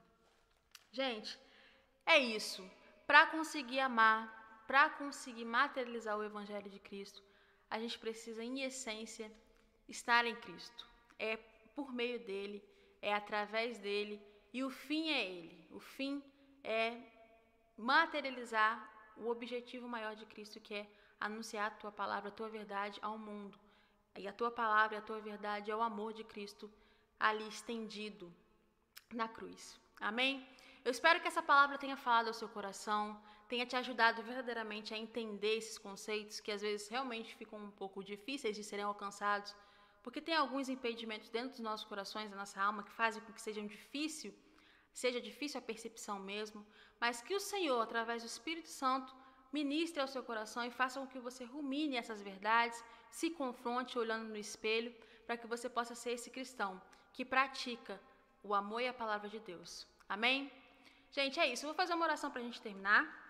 Gente, 0.92 1.40
é 2.06 2.20
isso. 2.20 2.70
Para 3.08 3.28
conseguir 3.28 3.80
amar, 3.80 4.41
para 4.72 4.90
conseguir 4.92 5.44
materializar 5.44 6.18
o 6.18 6.24
Evangelho 6.24 6.70
de 6.70 6.80
Cristo, 6.80 7.22
a 7.70 7.78
gente 7.78 8.00
precisa, 8.00 8.42
em 8.42 8.62
essência, 8.62 9.30
estar 9.86 10.24
em 10.26 10.34
Cristo. 10.34 10.88
É 11.20 11.36
por 11.76 11.92
meio 11.92 12.18
dele, 12.26 12.64
é 13.02 13.14
através 13.14 13.78
dele 13.78 14.16
e 14.54 14.64
o 14.64 14.70
fim 14.70 15.10
é 15.10 15.26
ele. 15.26 15.68
O 15.72 15.80
fim 15.82 16.24
é 16.64 16.86
materializar 17.78 18.74
o 19.18 19.28
objetivo 19.28 19.90
maior 19.90 20.16
de 20.16 20.26
Cristo, 20.26 20.62
que 20.62 20.74
é 20.74 20.90
anunciar 21.20 21.68
a 21.68 21.76
tua 21.82 21.92
palavra, 21.92 22.30
a 22.30 22.38
tua 22.40 22.48
verdade 22.48 22.98
ao 23.02 23.18
mundo. 23.18 23.60
E 24.18 24.26
a 24.26 24.32
tua 24.32 24.52
palavra 24.52 25.00
a 25.00 25.02
tua 25.02 25.20
verdade 25.20 25.70
é 25.70 25.76
o 25.76 25.82
amor 25.82 26.14
de 26.14 26.24
Cristo 26.24 26.72
ali 27.20 27.46
estendido 27.46 28.34
na 29.12 29.28
cruz. 29.28 29.78
Amém? 30.00 30.48
Eu 30.86 30.92
espero 30.92 31.20
que 31.20 31.28
essa 31.28 31.44
palavra 31.44 31.78
tenha 31.78 31.98
falado 31.98 32.30
ao 32.30 32.34
seu 32.34 32.48
coração, 32.48 33.22
tenha 33.52 33.66
te 33.72 33.76
ajudado 33.76 34.24
verdadeiramente 34.24 34.94
a 34.94 34.98
entender 35.06 35.56
esses 35.58 35.78
conceitos 35.86 36.40
que 36.44 36.52
às 36.56 36.62
vezes 36.66 36.88
realmente 36.96 37.36
ficam 37.36 37.60
um 37.68 37.72
pouco 37.82 38.04
difíceis 38.12 38.56
de 38.56 38.64
serem 38.64 38.86
alcançados 38.86 39.52
porque 40.04 40.22
tem 40.28 40.36
alguns 40.36 40.68
impedimentos 40.70 41.30
dentro 41.30 41.52
dos 41.52 41.60
nossos 41.60 41.86
corações, 41.86 42.30
da 42.30 42.36
nossa 42.36 42.60
alma, 42.62 42.84
que 42.84 42.92
fazem 42.92 43.22
com 43.22 43.32
que 43.34 43.42
seja 43.42 43.62
difícil, 43.62 44.34
seja 44.92 45.22
difícil 45.22 45.60
a 45.60 45.62
percepção 45.62 46.18
mesmo, 46.20 46.66
mas 47.00 47.22
que 47.22 47.36
o 47.36 47.40
Senhor, 47.40 47.80
através 47.82 48.24
do 48.24 48.28
Espírito 48.28 48.70
Santo, 48.70 49.14
ministre 49.54 50.02
ao 50.02 50.08
seu 50.08 50.24
coração 50.24 50.66
e 50.66 50.72
faça 50.72 51.00
com 51.00 51.08
que 51.08 51.20
você 51.20 51.44
rumine 51.44 51.98
essas 51.98 52.22
verdades, 52.22 52.84
se 53.12 53.30
confronte 53.30 54.00
olhando 54.00 54.28
no 54.30 54.38
espelho, 54.38 54.94
para 55.28 55.38
que 55.38 55.46
você 55.46 55.70
possa 55.70 55.94
ser 55.94 56.12
esse 56.14 56.32
cristão 56.32 56.82
que 57.14 57.24
pratica 57.24 58.02
o 58.42 58.56
amor 58.56 58.82
e 58.82 58.88
a 58.88 58.94
palavra 58.94 59.30
de 59.30 59.40
Deus. 59.40 59.88
Amém? 60.10 60.52
Gente, 61.12 61.40
é 61.40 61.48
isso. 61.48 61.64
Eu 61.64 61.70
vou 61.70 61.76
fazer 61.76 61.94
uma 61.94 62.06
oração 62.06 62.32
para 62.32 62.42
a 62.42 62.44
gente 62.44 62.62
terminar. 62.62 63.21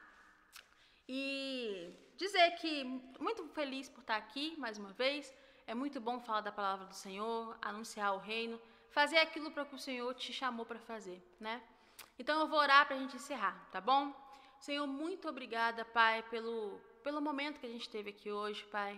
E 1.14 1.94
dizer 2.16 2.52
que 2.52 2.86
muito 3.20 3.46
feliz 3.50 3.90
por 3.90 4.00
estar 4.00 4.16
aqui 4.16 4.56
mais 4.58 4.78
uma 4.78 4.94
vez. 4.94 5.34
É 5.68 5.76
muito 5.76 6.00
bom 6.00 6.22
falar 6.22 6.40
da 6.40 6.54
palavra 6.54 6.86
do 6.86 6.96
Senhor, 6.96 7.58
anunciar 7.62 8.16
o 8.16 8.18
reino, 8.18 8.58
fazer 8.92 9.18
aquilo 9.18 9.52
para 9.52 9.66
que 9.66 9.76
o 9.76 9.78
Senhor 9.88 10.14
te 10.16 10.32
chamou 10.32 10.66
para 10.66 10.80
fazer, 10.80 11.22
né? 11.38 11.62
Então 12.18 12.40
eu 12.40 12.48
vou 12.48 12.58
orar 12.58 12.88
para 12.88 12.96
a 12.96 13.00
gente 13.00 13.18
encerrar, 13.18 13.68
tá 13.74 13.82
bom? 13.82 14.16
Senhor, 14.58 14.88
muito 14.88 15.28
obrigada, 15.28 15.84
Pai, 15.84 16.24
pelo, 16.30 16.80
pelo 17.04 17.20
momento 17.20 17.60
que 17.60 17.66
a 17.66 17.70
gente 17.70 17.90
teve 17.90 18.12
aqui 18.12 18.32
hoje, 18.32 18.64
Pai. 18.68 18.94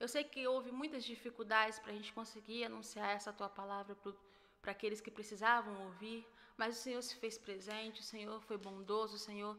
Eu 0.00 0.08
sei 0.08 0.24
que 0.24 0.48
houve 0.48 0.72
muitas 0.72 1.04
dificuldades 1.04 1.78
para 1.78 1.92
a 1.92 1.94
gente 1.94 2.10
conseguir 2.14 2.64
anunciar 2.64 3.10
essa 3.10 3.34
tua 3.34 3.50
palavra 3.50 3.94
para 4.62 4.72
aqueles 4.72 5.02
que 5.02 5.10
precisavam 5.10 5.74
ouvir, 5.88 6.26
mas 6.56 6.78
o 6.78 6.80
Senhor 6.80 7.02
se 7.02 7.14
fez 7.16 7.36
presente, 7.36 8.00
o 8.00 8.04
Senhor 8.04 8.40
foi 8.40 8.56
bondoso, 8.56 9.16
o 9.16 9.18
Senhor, 9.18 9.58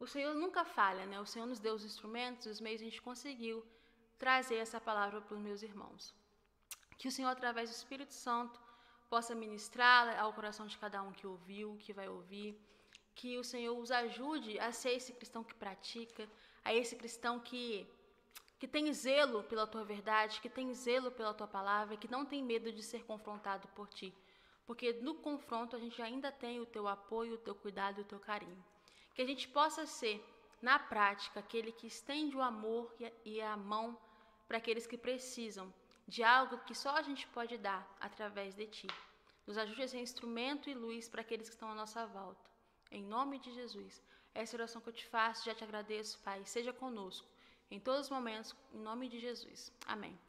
o 0.00 0.06
Senhor 0.06 0.34
nunca 0.34 0.64
falha, 0.64 1.04
né? 1.04 1.20
O 1.20 1.26
Senhor 1.26 1.44
nos 1.44 1.60
deu 1.60 1.74
os 1.74 1.84
instrumentos, 1.84 2.46
os 2.46 2.58
meios, 2.58 2.80
a 2.80 2.84
gente 2.84 3.02
conseguiu 3.02 3.62
trazer 4.18 4.56
essa 4.56 4.80
palavra 4.80 5.20
para 5.20 5.34
os 5.34 5.40
meus 5.40 5.62
irmãos. 5.62 6.14
Que 6.96 7.06
o 7.06 7.12
Senhor, 7.12 7.28
através 7.28 7.68
do 7.68 7.74
Espírito 7.74 8.14
Santo, 8.14 8.58
possa 9.10 9.34
ministrar 9.34 10.18
ao 10.18 10.32
coração 10.32 10.66
de 10.66 10.78
cada 10.78 11.02
um 11.02 11.12
que 11.12 11.26
ouviu, 11.26 11.76
que 11.78 11.92
vai 11.92 12.08
ouvir. 12.08 12.58
Que 13.14 13.36
o 13.36 13.44
Senhor 13.44 13.78
os 13.78 13.90
ajude 13.90 14.58
a 14.58 14.72
ser 14.72 14.92
esse 14.92 15.12
cristão 15.12 15.44
que 15.44 15.54
pratica, 15.54 16.26
a 16.64 16.72
esse 16.72 16.96
cristão 16.96 17.38
que, 17.38 17.86
que 18.58 18.66
tem 18.66 18.90
zelo 18.94 19.44
pela 19.44 19.66
tua 19.66 19.84
verdade, 19.84 20.40
que 20.40 20.48
tem 20.48 20.72
zelo 20.72 21.10
pela 21.10 21.34
tua 21.34 21.46
palavra, 21.46 21.98
que 21.98 22.10
não 22.10 22.24
tem 22.24 22.42
medo 22.42 22.72
de 22.72 22.82
ser 22.82 23.04
confrontado 23.04 23.68
por 23.68 23.86
ti. 23.88 24.14
Porque 24.66 24.94
no 24.94 25.16
confronto 25.16 25.76
a 25.76 25.78
gente 25.78 26.00
ainda 26.00 26.32
tem 26.32 26.58
o 26.58 26.64
teu 26.64 26.88
apoio, 26.88 27.34
o 27.34 27.38
teu 27.38 27.54
cuidado 27.54 27.98
e 27.98 28.02
o 28.02 28.06
teu 28.06 28.18
carinho. 28.18 28.64
Que 29.14 29.22
a 29.22 29.26
gente 29.26 29.48
possa 29.48 29.86
ser, 29.86 30.24
na 30.60 30.78
prática, 30.78 31.40
aquele 31.40 31.72
que 31.72 31.86
estende 31.86 32.36
o 32.36 32.42
amor 32.42 32.94
e 33.24 33.40
a 33.40 33.56
mão 33.56 33.98
para 34.46 34.58
aqueles 34.58 34.86
que 34.86 34.98
precisam 34.98 35.72
de 36.06 36.22
algo 36.22 36.58
que 36.66 36.74
só 36.74 36.96
a 36.96 37.02
gente 37.02 37.26
pode 37.28 37.56
dar 37.56 37.88
através 38.00 38.54
de 38.54 38.66
Ti. 38.66 38.88
Nos 39.46 39.56
ajude 39.56 39.82
a 39.82 39.88
ser 39.88 40.00
instrumento 40.00 40.68
e 40.68 40.74
luz 40.74 41.08
para 41.08 41.22
aqueles 41.22 41.48
que 41.48 41.54
estão 41.54 41.70
à 41.70 41.74
nossa 41.74 42.06
volta. 42.06 42.44
Em 42.90 43.02
nome 43.02 43.38
de 43.38 43.52
Jesus. 43.52 44.02
Essa 44.34 44.56
oração 44.56 44.80
que 44.80 44.88
eu 44.88 44.92
te 44.92 45.06
faço, 45.06 45.44
já 45.44 45.54
te 45.54 45.64
agradeço, 45.64 46.18
Pai. 46.20 46.44
Seja 46.44 46.72
conosco 46.72 47.26
em 47.70 47.78
todos 47.78 48.02
os 48.02 48.10
momentos, 48.10 48.54
em 48.72 48.78
nome 48.78 49.08
de 49.08 49.18
Jesus. 49.20 49.72
Amém. 49.86 50.20